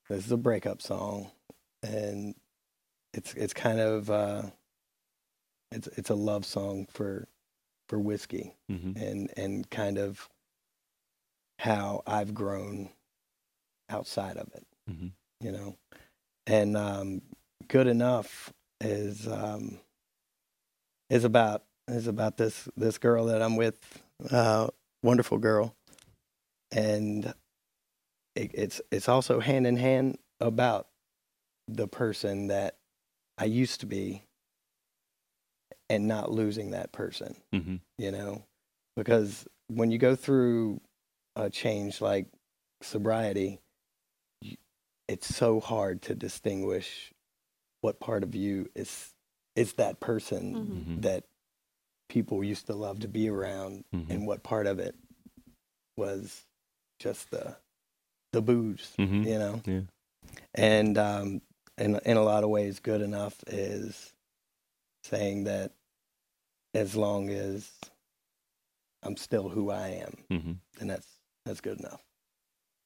this 0.09 0.27
is 0.27 0.33
a 0.33 0.37
breakup 0.37 0.83
song, 0.83 1.31
and 1.83 2.35
it's 3.13 3.35
it's 3.35 3.53
kind 3.55 3.79
of 3.81 4.11
uh, 4.11 4.43
it's 5.71 5.87
it's 5.97 6.11
a 6.11 6.15
love 6.15 6.45
song 6.45 6.87
for 6.91 7.29
for 7.89 7.99
whiskey 7.99 8.57
Mm-hmm. 8.71 8.97
and 9.03 9.31
and 9.37 9.71
kind 9.71 9.99
of 9.99 10.29
how 11.59 12.03
I've 12.07 12.35
grown 12.35 12.91
outside 13.89 14.37
of 14.37 14.49
it 14.55 14.67
Mm-hmm. 14.91 15.09
you 15.41 15.53
know 15.53 15.77
and 16.47 16.77
um 16.77 17.23
good 17.69 17.87
enough 17.87 18.53
is 18.81 19.29
um 19.29 19.79
is 21.11 21.25
about 21.25 21.63
is 21.89 22.07
about 22.07 22.37
this 22.37 22.69
this 22.77 22.99
girl 22.99 23.27
that 23.27 23.43
i'm 23.43 23.57
with 23.57 23.79
uh 24.31 24.67
wonderful 25.03 25.39
girl 25.39 25.75
and 26.73 27.27
it, 28.35 28.51
it's 28.55 28.81
it's 28.91 29.09
also 29.09 29.41
hand 29.41 29.67
in 29.67 29.77
hand 29.77 30.19
about 30.41 30.89
the 31.69 31.87
person 31.87 32.49
that 32.49 32.77
i 33.39 33.45
used 33.45 33.81
to 33.81 33.87
be 33.87 34.25
and 35.91 36.09
not 36.09 36.31
losing 36.33 36.71
that 36.71 36.93
person 36.93 37.37
Mm-hmm. 37.55 37.77
you 37.99 38.11
know 38.11 38.43
because 38.97 39.47
when 39.69 39.91
you 39.91 39.99
go 39.99 40.15
through 40.17 40.81
a 41.37 41.51
change 41.51 42.01
like 42.01 42.27
sobriety 42.83 43.61
it's 45.09 45.35
so 45.35 45.61
hard 45.61 46.01
to 46.03 46.15
distinguish 46.15 47.13
what 47.83 48.01
part 48.01 48.23
of 48.23 48.35
you 48.35 48.71
is 48.75 49.11
is 49.57 49.75
that 49.75 50.01
person 50.01 50.55
Mhm. 50.55 50.97
Mhm. 50.99 51.03
that 51.03 51.25
people 52.09 52.45
used 52.45 52.67
to 52.67 52.75
love 52.75 53.01
to 53.01 53.09
be 53.09 53.29
around, 53.29 53.85
Mhm. 53.95 54.11
and 54.11 54.27
what 54.27 54.43
part 54.43 54.67
of 54.67 54.79
it 54.79 54.95
was 55.97 56.45
just 56.99 57.31
the 57.31 57.57
the 58.33 58.43
booze, 58.43 58.95
Mhm. 58.99 59.25
you 59.27 59.39
know. 59.39 59.63
Yeah. 59.65 59.81
And 60.55 60.99
um, 60.99 61.41
in 61.79 61.97
in 62.05 62.17
a 62.17 62.23
lot 62.23 62.43
of 62.45 62.51
ways, 62.51 62.81
good 62.81 63.01
enough 63.01 63.43
is 63.47 64.13
saying 65.05 65.45
that 65.45 65.73
as 66.75 66.97
long 66.97 67.29
as 67.31 67.71
I'm 69.03 69.17
still 69.17 69.49
who 69.49 69.71
I 69.71 69.89
am, 69.89 70.25
hmm 70.29 70.53
then 70.79 70.89
that's 70.89 71.07
that's 71.45 71.61
good 71.61 71.79
enough. 71.79 72.03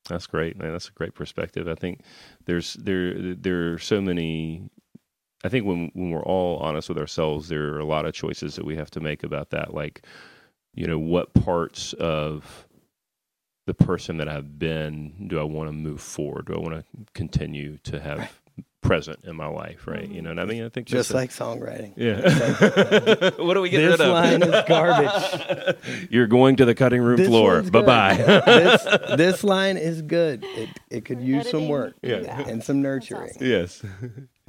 That's 0.09 0.27
great, 0.27 0.57
man. 0.57 0.73
That's 0.73 0.89
a 0.89 0.93
great 0.93 1.15
perspective. 1.15 1.69
I 1.69 1.75
think 1.75 2.03
there's 2.45 2.75
there 2.75 3.35
there 3.35 3.73
are 3.75 3.79
so 3.79 4.01
many. 4.01 4.69
I 5.45 5.49
think 5.49 5.67
when 5.67 5.91
when 5.95 6.11
we're 6.11 6.23
all 6.25 6.59
honest 6.59 6.89
with 6.89 6.99
ourselves, 6.99 7.49
there 7.49 7.75
are 7.75 7.79
a 7.79 7.85
lot 7.85 8.07
of 8.07 8.13
choices 8.15 8.57
that 8.57 8.65
we 8.65 8.77
have 8.77 8.91
to 8.93 9.01
make 9.01 9.23
about 9.23 9.51
that. 9.51 9.73
Like, 9.75 10.03
you 10.75 10.87
know, 10.87 10.99
what 10.99 11.33
parts 11.35 11.93
of 11.95 12.67
the 13.67 13.75
person 13.75 14.17
that 14.17 14.29
I've 14.29 14.59
been 14.59 15.29
do 15.29 15.39
I 15.39 15.45
want 15.45 15.69
to 15.69 15.73
move 15.73 16.01
forward? 16.01 16.47
Do 16.47 16.55
I 16.55 16.59
want 16.59 16.75
to 16.75 16.85
continue 17.15 17.79
to 17.85 18.01
have 18.01 18.19
Right. 18.19 18.29
present 18.81 19.21
in 19.25 19.37
my 19.37 19.47
life? 19.47 19.87
Right. 19.87 20.09
You 20.09 20.23
know 20.23 20.31
what 20.31 20.39
I 20.39 20.43
mm-hmm. 20.43 20.51
mean? 20.51 20.65
I 20.65 20.69
think 20.71 20.87
Just 20.89 21.11
that's 21.13 21.41
a- 21.41 21.45
like 21.47 21.59
songwriting. 21.59 21.93
yeah. 21.97 23.31
what 23.45 23.55
do 23.55 23.61
we 23.61 23.69
get 23.71 23.79
This 23.83 23.99
rid 23.99 24.09
of? 24.09 24.13
line 24.13 24.43
is 24.43 24.65
garbage. 24.67 25.77
You're 26.11 26.27
going 26.27 26.57
to 26.57 26.65
the 26.65 26.75
cutting 26.75 27.03
room 27.03 27.17
This 27.19 27.29
floor. 27.29 27.63
Bye 27.63 27.83
bye. 27.83 28.15
this 28.17 28.83
this 29.17 29.45
line 29.45 29.77
is 29.77 30.03
good. 30.03 30.43
It 30.45 30.69
it 30.91 31.05
could 31.05 31.21
use 31.21 31.49
some 31.51 31.69
work 31.69 31.95
Yeah. 32.03 32.21
yeah. 32.23 32.49
and 32.49 32.65
some 32.65 32.81
nurturing. 32.83 33.31
awesome. 33.31 33.47
yes. 33.47 33.83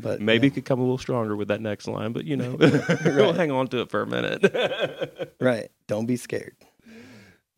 But 0.01 0.21
Maybe 0.21 0.47
yeah, 0.47 0.51
it 0.51 0.53
could 0.55 0.65
come 0.65 0.79
a 0.79 0.83
little 0.83 0.97
stronger 0.97 1.35
with 1.35 1.49
that 1.49 1.61
next 1.61 1.87
line, 1.87 2.13
but 2.13 2.25
you 2.25 2.37
know, 2.37 2.55
we'll 3.05 3.33
hang 3.33 3.51
on 3.51 3.67
to 3.69 3.81
it 3.81 3.89
for 3.91 4.01
a 4.01 4.07
minute. 4.07 5.35
right. 5.39 5.69
Don't 5.87 6.05
be 6.05 6.15
scared. 6.15 6.55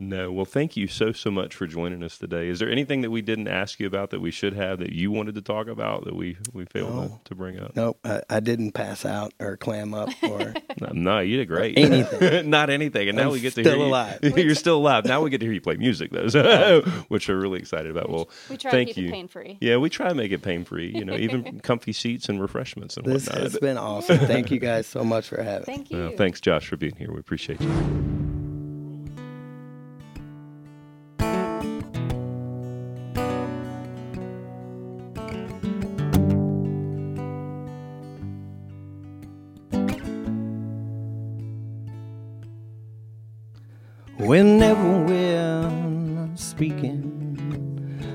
No, 0.08 0.32
well, 0.32 0.44
thank 0.44 0.76
you 0.76 0.86
so 0.88 1.12
so 1.12 1.30
much 1.30 1.54
for 1.54 1.66
joining 1.66 2.02
us 2.02 2.18
today. 2.18 2.48
Is 2.48 2.58
there 2.58 2.70
anything 2.70 3.02
that 3.02 3.10
we 3.10 3.22
didn't 3.22 3.48
ask 3.48 3.78
you 3.80 3.86
about 3.86 4.10
that 4.10 4.20
we 4.20 4.30
should 4.30 4.52
have 4.54 4.78
that 4.80 4.92
you 4.92 5.10
wanted 5.10 5.34
to 5.36 5.42
talk 5.42 5.66
about 5.68 6.04
that 6.04 6.14
we 6.16 6.36
we 6.52 6.64
failed 6.64 6.94
No. 6.94 7.02
to, 7.08 7.28
to 7.30 7.34
bring 7.34 7.58
up? 7.58 7.76
Nope. 7.76 7.98
I, 8.04 8.22
I 8.28 8.40
didn't 8.40 8.72
pass 8.72 9.04
out 9.06 9.32
or 9.38 9.56
clam 9.56 9.94
up 9.94 10.08
or 10.22 10.54
No, 10.80 10.88
no, 10.92 11.18
you 11.20 11.36
did 11.36 11.46
great. 11.48 11.78
Anything. 11.78 12.50
Not 12.50 12.68
anything. 12.70 13.08
And 13.08 13.16
now 13.16 13.26
I'm 13.26 13.32
we 13.32 13.40
get 13.40 13.54
to 13.54 13.62
still 13.62 13.74
hear 13.74 13.82
you- 13.82 13.88
alive. 13.88 14.18
You're 14.36 14.54
still 14.54 14.78
alive. 14.78 15.04
Now 15.04 15.20
we 15.22 15.30
get 15.30 15.38
to 15.38 15.46
hear 15.46 15.52
you 15.54 15.60
play 15.60 15.76
music, 15.76 16.10
though, 16.10 16.28
so- 16.28 16.80
which 17.08 17.28
we're 17.28 17.40
really 17.40 17.58
excited 17.60 17.90
about. 17.90 18.10
Well, 18.10 18.28
we 18.50 18.56
try 18.56 18.70
thank 18.70 18.88
to 18.88 18.94
keep 18.94 19.02
you. 19.04 19.08
it 19.10 19.12
pain 19.12 19.28
free. 19.28 19.58
yeah, 19.60 19.76
we 19.76 19.88
try 19.90 20.08
to 20.08 20.14
make 20.14 20.32
it 20.32 20.42
pain 20.42 20.64
free. 20.64 20.90
You 20.94 21.04
know, 21.04 21.14
even 21.16 21.60
comfy 21.60 21.92
seats 21.92 22.28
and 22.28 22.40
refreshments 22.40 22.96
and 22.96 23.06
this 23.06 23.26
whatnot. 23.26 23.42
has 23.44 23.58
been 23.58 23.78
awesome. 23.78 24.18
Thank 24.18 24.50
you 24.50 24.58
guys 24.58 24.86
so 24.86 25.04
much 25.04 25.28
for 25.28 25.42
having 25.42 25.60
me. 25.60 25.64
Thank 25.76 25.90
you. 25.90 25.98
Well, 25.98 26.12
thanks, 26.16 26.40
Josh, 26.40 26.66
for 26.66 26.76
being 26.76 26.96
here. 26.96 27.12
We 27.12 27.20
appreciate 27.20 27.60
you. 27.60 28.31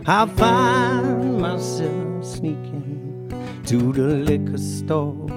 I 0.09 0.25
find 0.25 1.41
myself 1.41 2.23
sneaking 2.23 3.29
to 3.65 3.91
the 3.91 4.07
liquor 4.23 4.57
store 4.57 5.27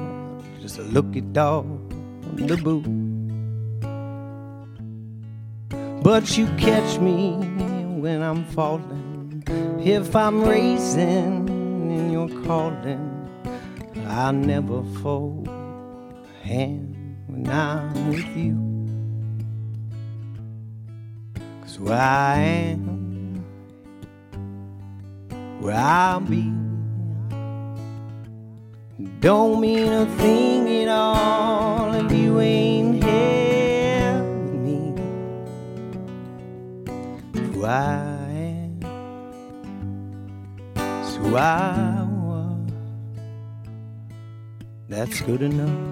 just 0.62 0.76
to 0.76 0.82
look 0.82 1.16
at 1.16 1.36
all 1.36 1.66
the 2.34 2.56
booze. 2.56 2.86
But 6.04 6.38
you 6.38 6.46
catch 6.56 7.00
me 7.00 7.32
when 8.00 8.22
I'm 8.22 8.44
falling. 8.44 9.42
If 9.84 10.14
I'm 10.14 10.44
racing 10.44 11.50
and 11.50 12.12
you're 12.12 12.44
calling, 12.44 13.28
I 14.06 14.30
never 14.30 14.84
fold 15.02 15.48
a 15.48 16.46
hand 16.46 17.16
when 17.26 17.50
I'm 17.50 18.10
with 18.10 18.36
you. 18.36 18.54
Cause 21.62 21.80
where 21.80 21.98
I 21.98 22.36
am, 22.36 23.09
where 25.60 25.76
I'll 25.76 26.20
be, 26.20 26.50
don't 29.20 29.60
mean 29.60 29.92
a 29.92 30.06
thing 30.16 30.82
at 30.82 30.88
all 30.88 31.92
if 31.94 32.10
you 32.12 32.40
ain't 32.40 33.04
here 33.04 34.22
with 34.22 34.54
me. 34.54 34.94
Who 37.52 37.64
I 37.66 37.92
am, 38.32 38.80
who 41.18 41.36
I 41.36 42.06
was. 42.10 42.72
That's 44.88 45.20
good 45.20 45.42
enough. 45.42 45.88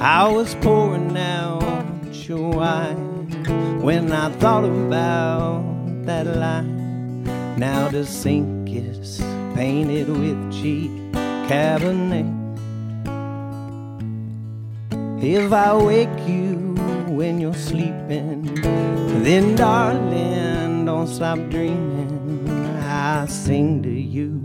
I 0.00 0.28
was 0.28 0.54
pouring 0.56 1.16
out 1.16 1.93
your 2.22 2.50
wine 2.50 3.80
when 3.82 4.12
I 4.12 4.30
thought 4.40 4.64
about 4.64 5.62
that 6.06 6.26
line. 6.26 7.24
Now 7.58 7.88
the 7.88 8.06
sink 8.06 8.70
is 8.70 9.20
painted 9.54 10.08
with 10.08 10.52
cheap 10.52 10.90
Cabernet. 11.48 12.30
If 15.22 15.52
I 15.52 15.74
wake 15.76 16.28
you 16.28 16.74
when 17.08 17.40
you're 17.40 17.54
sleeping, 17.54 18.54
then 19.24 19.56
darling, 19.56 20.84
don't 20.86 21.08
stop 21.08 21.38
dreaming. 21.50 22.48
I 22.86 23.26
sing 23.26 23.82
to 23.82 23.90
you 23.90 24.42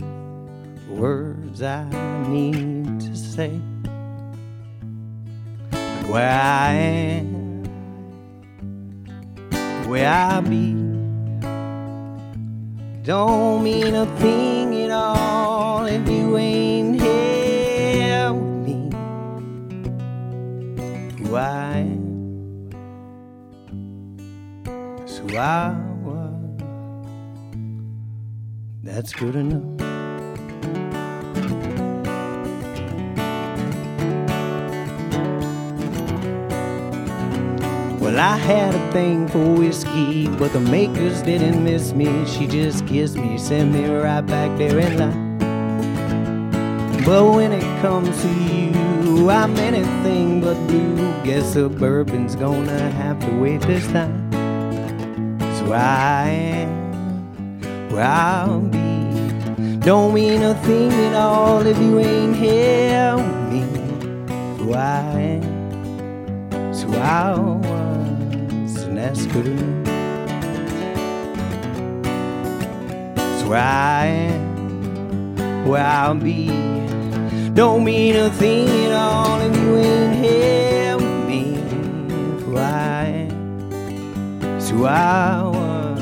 words 0.90 1.62
I 1.62 1.86
need 2.28 3.00
to 3.02 3.16
say 3.16 3.52
where 6.10 6.30
I 6.30 6.74
am, 6.74 7.39
where 9.90 10.08
I 10.08 10.40
be. 10.42 10.74
Don't 13.04 13.64
mean 13.64 13.96
a 13.96 14.06
thing 14.18 14.84
at 14.84 14.92
all 14.92 15.86
if 15.86 16.08
you 16.08 16.38
ain't 16.38 17.02
here 17.02 18.32
with 18.32 18.68
me. 18.68 18.92
Who 21.18 21.36
I 21.36 21.78
am, 21.78 22.70
is 25.06 25.18
who 25.18 25.38
I 25.38 25.76
was. 26.04 26.62
That's 28.84 29.12
good 29.12 29.36
enough. 29.36 29.99
Well, 38.10 38.20
I 38.20 38.38
had 38.38 38.74
a 38.74 38.92
thing 38.92 39.28
for 39.28 39.54
whiskey, 39.54 40.28
but 40.28 40.52
the 40.52 40.60
makers 40.60 41.22
didn't 41.22 41.64
miss 41.64 41.94
me. 41.94 42.26
She 42.26 42.48
just 42.48 42.88
kissed 42.88 43.16
me, 43.16 43.38
sent 43.38 43.72
me 43.72 43.86
right 43.86 44.22
back 44.22 44.58
there 44.58 44.80
in 44.80 44.98
line. 44.98 45.38
But 47.06 47.24
when 47.36 47.52
it 47.52 47.82
comes 47.82 48.20
to 48.24 48.28
you, 48.28 49.30
I'm 49.30 49.56
anything 49.58 50.42
but 50.42 50.56
blue. 50.66 50.96
Guess 51.24 51.54
the 51.54 51.70
bourbon's 51.70 52.36
gonna 52.36 52.90
have 52.94 53.20
to 53.20 53.30
wait 53.40 53.62
this 53.62 53.86
time. 53.92 54.32
So 55.60 55.72
I 55.72 56.30
am 56.30 57.92
where 57.92 58.06
I'll 58.06 58.60
be. 58.60 59.78
Don't 59.86 60.16
mean 60.16 60.42
a 60.42 60.56
thing 60.64 60.92
at 60.92 61.14
all 61.14 61.64
if 61.64 61.78
you 61.78 62.00
ain't 62.00 62.36
here 62.36 63.18
with 63.18 63.52
me. 63.54 63.66
So 64.58 64.74
I 64.74 65.12
am, 65.20 66.74
so 66.74 66.88
I 67.00 67.79
good 69.26 69.48
enough. 69.48 69.88
So 73.40 73.54
I 73.54 74.06
am 74.06 75.68
where 75.68 75.86
I'll 75.86 76.16
be. 76.16 76.48
Don't 77.54 77.84
mean 77.84 78.16
a 78.16 78.30
thing 78.30 78.68
at 78.86 78.94
all 78.94 79.42
if 79.42 79.56
you 79.58 79.78
ain't 79.78 80.16
here 80.24 80.98
with 80.98 81.28
me. 81.28 81.56
For 82.44 82.60
I 82.60 83.06
am, 83.06 84.62
so 84.62 84.86
I 84.86 85.44
was, 85.44 86.00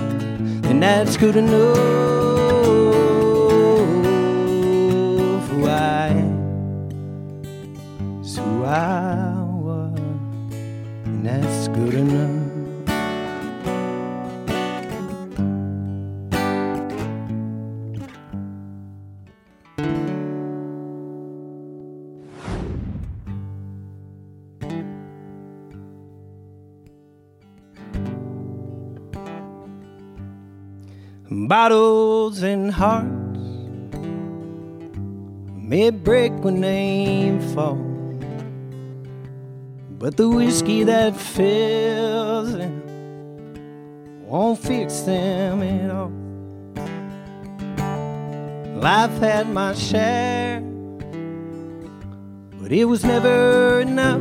and 0.70 0.82
that's 0.82 1.18
good 1.18 1.36
enough. 1.36 1.98
I 8.68 9.34
was, 9.50 9.98
and 11.06 11.26
that's 11.26 11.70
good 11.70 11.94
enough. 11.94 12.37
Bottles 31.48 32.44
and 32.44 32.70
hearts 32.70 33.08
may 35.56 35.92
break 35.92 36.34
when 36.44 36.60
they 36.60 37.40
fall, 37.54 37.78
but 39.98 40.18
the 40.18 40.28
whiskey 40.28 40.84
that 40.84 41.16
fills 41.16 42.52
them 42.52 42.82
won't 44.26 44.60
fix 44.60 45.04
them 45.04 45.64
at 45.64 45.90
all. 45.90 46.12
Life 48.82 49.18
had 49.20 49.48
my 49.48 49.74
share, 49.74 50.60
but 52.60 52.74
it 52.74 52.84
was 52.84 53.06
never 53.06 53.80
enough. 53.80 54.20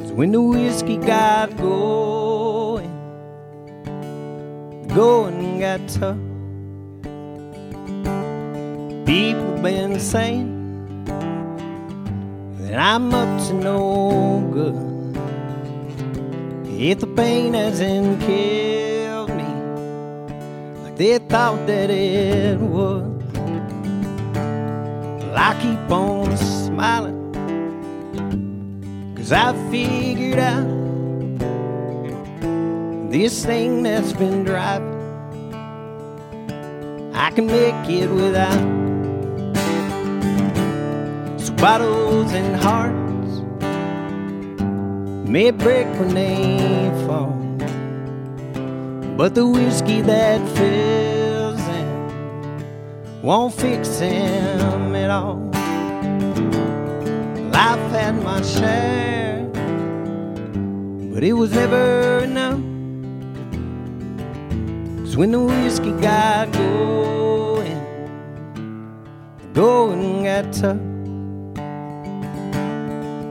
Cause 0.00 0.12
when 0.12 0.32
the 0.32 0.42
whiskey 0.42 0.98
got 0.98 1.56
the 1.56 2.45
going 4.96 5.60
got 5.60 5.86
tough. 5.90 6.16
People 9.04 9.62
been 9.62 10.00
saying 10.00 11.04
that 12.60 12.78
I'm 12.78 13.12
up 13.12 13.46
to 13.48 13.52
no 13.52 14.50
good. 14.54 14.74
If 16.80 17.00
the 17.00 17.06
pain 17.08 17.52
hasn't 17.52 18.22
killed 18.22 19.28
me 19.36 19.44
like 20.82 20.96
they 20.96 21.18
thought 21.18 21.66
that 21.66 21.90
it 21.90 22.58
would, 22.58 23.22
I 25.36 25.52
keep 25.60 25.90
on 25.90 26.34
smiling. 26.38 27.20
Cause 29.14 29.30
I 29.30 29.52
figured 29.70 30.38
out 30.38 30.75
this 33.18 33.46
thing 33.46 33.82
that's 33.82 34.12
been 34.12 34.44
driving, 34.44 34.92
I 37.14 37.30
can 37.30 37.46
make 37.46 37.88
it 37.88 38.10
without. 38.10 38.60
So 41.40 41.54
bottles 41.54 42.30
and 42.34 42.54
hearts 42.56 43.32
may 45.30 45.50
break 45.50 45.86
when 45.98 46.12
they 46.12 46.90
fall, 47.06 47.32
but 49.16 49.34
the 49.34 49.46
whiskey 49.46 50.02
that 50.02 50.38
fills 50.54 51.64
them 51.72 53.22
won't 53.22 53.54
fix 53.54 53.98
them 53.98 54.94
at 54.94 55.08
all. 55.08 55.38
Life 57.50 57.90
had 57.92 58.22
my 58.22 58.42
share, 58.42 59.48
but 61.14 61.24
it 61.24 61.32
was 61.32 61.52
never 61.52 62.15
Cause 65.16 65.20
when 65.20 65.32
the 65.32 65.40
whiskey 65.40 65.92
got 65.92 66.52
going, 66.52 67.80
going 69.54 70.24
got 70.24 70.52
tough. 70.52 70.76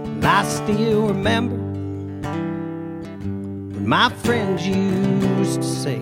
And 0.07 0.25
I 0.25 0.43
still 0.45 1.09
remember 1.09 1.57
when 3.75 3.87
my 3.87 4.09
friends 4.09 4.65
used 4.65 5.61
to 5.61 5.67
say, 5.67 6.01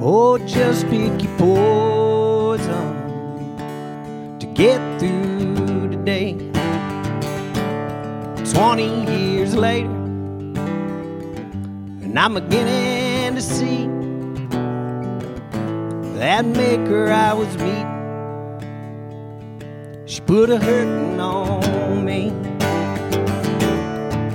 Oh, 0.00 0.38
just 0.38 0.88
pick 0.88 1.22
your 1.22 1.36
poison 1.36 2.94
to 4.38 4.46
get 4.54 4.80
through 4.98 5.90
today. 5.90 6.32
Twenty 8.54 8.88
years 9.04 9.54
later, 9.54 9.90
and 12.00 12.18
I'm 12.18 12.32
beginning 12.32 13.34
to 13.34 13.42
see 13.42 13.93
that 16.24 16.46
maker 16.46 17.12
I 17.12 17.34
was 17.34 17.54
meeting. 17.58 17.92
She 20.06 20.22
put 20.22 20.48
a 20.48 20.56
hurting 20.58 21.20
on 21.20 22.02
me. 22.02 22.30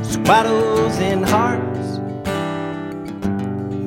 So 0.04 0.22
bottles 0.22 1.00
and 1.00 1.26
hearts 1.26 1.98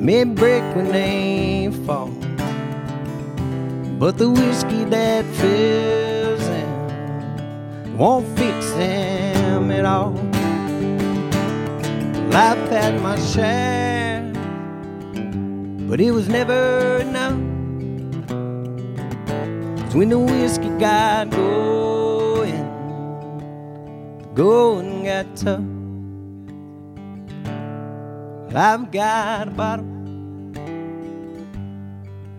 may 0.03 0.25
break 0.25 0.63
when 0.75 0.91
they 0.91 1.71
fall, 1.85 2.11
but 3.99 4.17
the 4.17 4.29
whiskey 4.29 4.83
that 4.95 5.23
fills 5.39 6.45
them 6.49 7.97
won't 7.97 8.27
fix 8.37 8.69
them 8.71 9.71
at 9.71 9.85
all. 9.85 10.11
Life 12.35 12.69
had 12.69 13.01
my 13.01 13.17
share, 13.31 14.29
but 15.87 16.01
it 16.01 16.11
was 16.11 16.27
never 16.27 16.97
enough. 16.97 17.52
When 19.93 20.09
the 20.09 20.17
whiskey 20.17 20.69
got 20.79 21.29
going, 21.29 22.65
going 24.33 25.03
got 25.03 25.35
tough. 25.35 25.61
I've 28.55 28.91
got 28.91 29.47
a 29.49 29.51
bottle, 29.51 29.85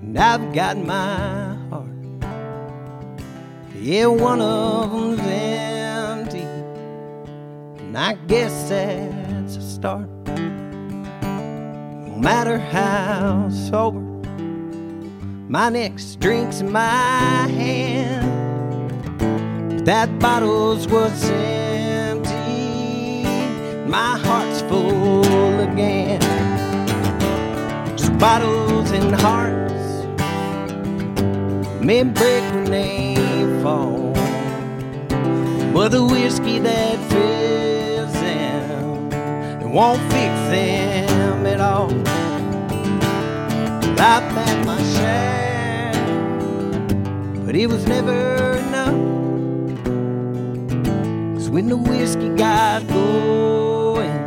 and 0.03 0.19
I've 0.19 0.53
got 0.53 0.77
my 0.79 1.57
heart. 1.71 1.87
Yeah, 3.77 4.07
one 4.07 4.41
of 4.41 4.91
them's 4.91 5.21
empty, 5.21 6.43
and 7.85 7.97
I 7.97 8.15
guess 8.27 8.69
that's 8.69 9.57
a 9.57 9.63
start. 9.63 10.09
No 12.09 12.17
matter 12.19 12.59
how 12.59 13.49
sober, 13.51 14.04
my 15.49 15.69
next 15.69 16.21
drink's 16.21 16.61
in 16.61 16.73
my 16.73 17.47
hand. 17.49 18.31
But 19.69 19.85
that 19.85 20.19
bottle's 20.19 20.89
what's 20.89 21.25
empty, 21.29 23.25
my 23.87 24.19
heart's 24.19 24.63
full 24.63 25.61
again. 25.61 26.21
Just 27.97 28.17
bottles 28.19 28.91
and 28.93 29.15
hearts 29.15 30.07
may 31.85 32.03
break 32.03 32.43
when 32.55 32.65
they 32.65 33.15
fall, 33.63 34.13
but 35.75 35.91
the 35.91 36.03
whiskey 36.03 36.59
that 36.61 36.99
fills 37.11 38.13
them 38.15 39.13
it 39.61 39.69
won't 39.69 40.01
fix 40.11 40.35
them 40.51 41.47
at 41.47 41.61
all. 41.61 42.24
I've 44.01 44.31
had 44.33 44.67
my 44.67 44.83
share, 44.95 45.93
but 47.47 47.55
it 47.55 47.67
was 47.69 47.87
never 47.87 48.57
enough. 48.57 48.95
Cause 51.35 51.49
when 51.49 51.69
the 51.69 51.77
whiskey 51.77 52.29
got 52.31 52.87
going, 52.89 54.21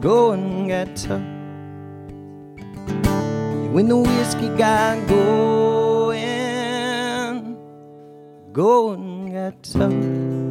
going 0.00 0.68
got 0.68 0.96
tough. 0.96 1.22
When 3.72 3.88
the 3.88 3.96
whiskey 3.96 4.48
got 4.58 5.06
going, 5.08 6.18
going 8.52 9.32
got 9.32 9.62
tough. 9.62 10.41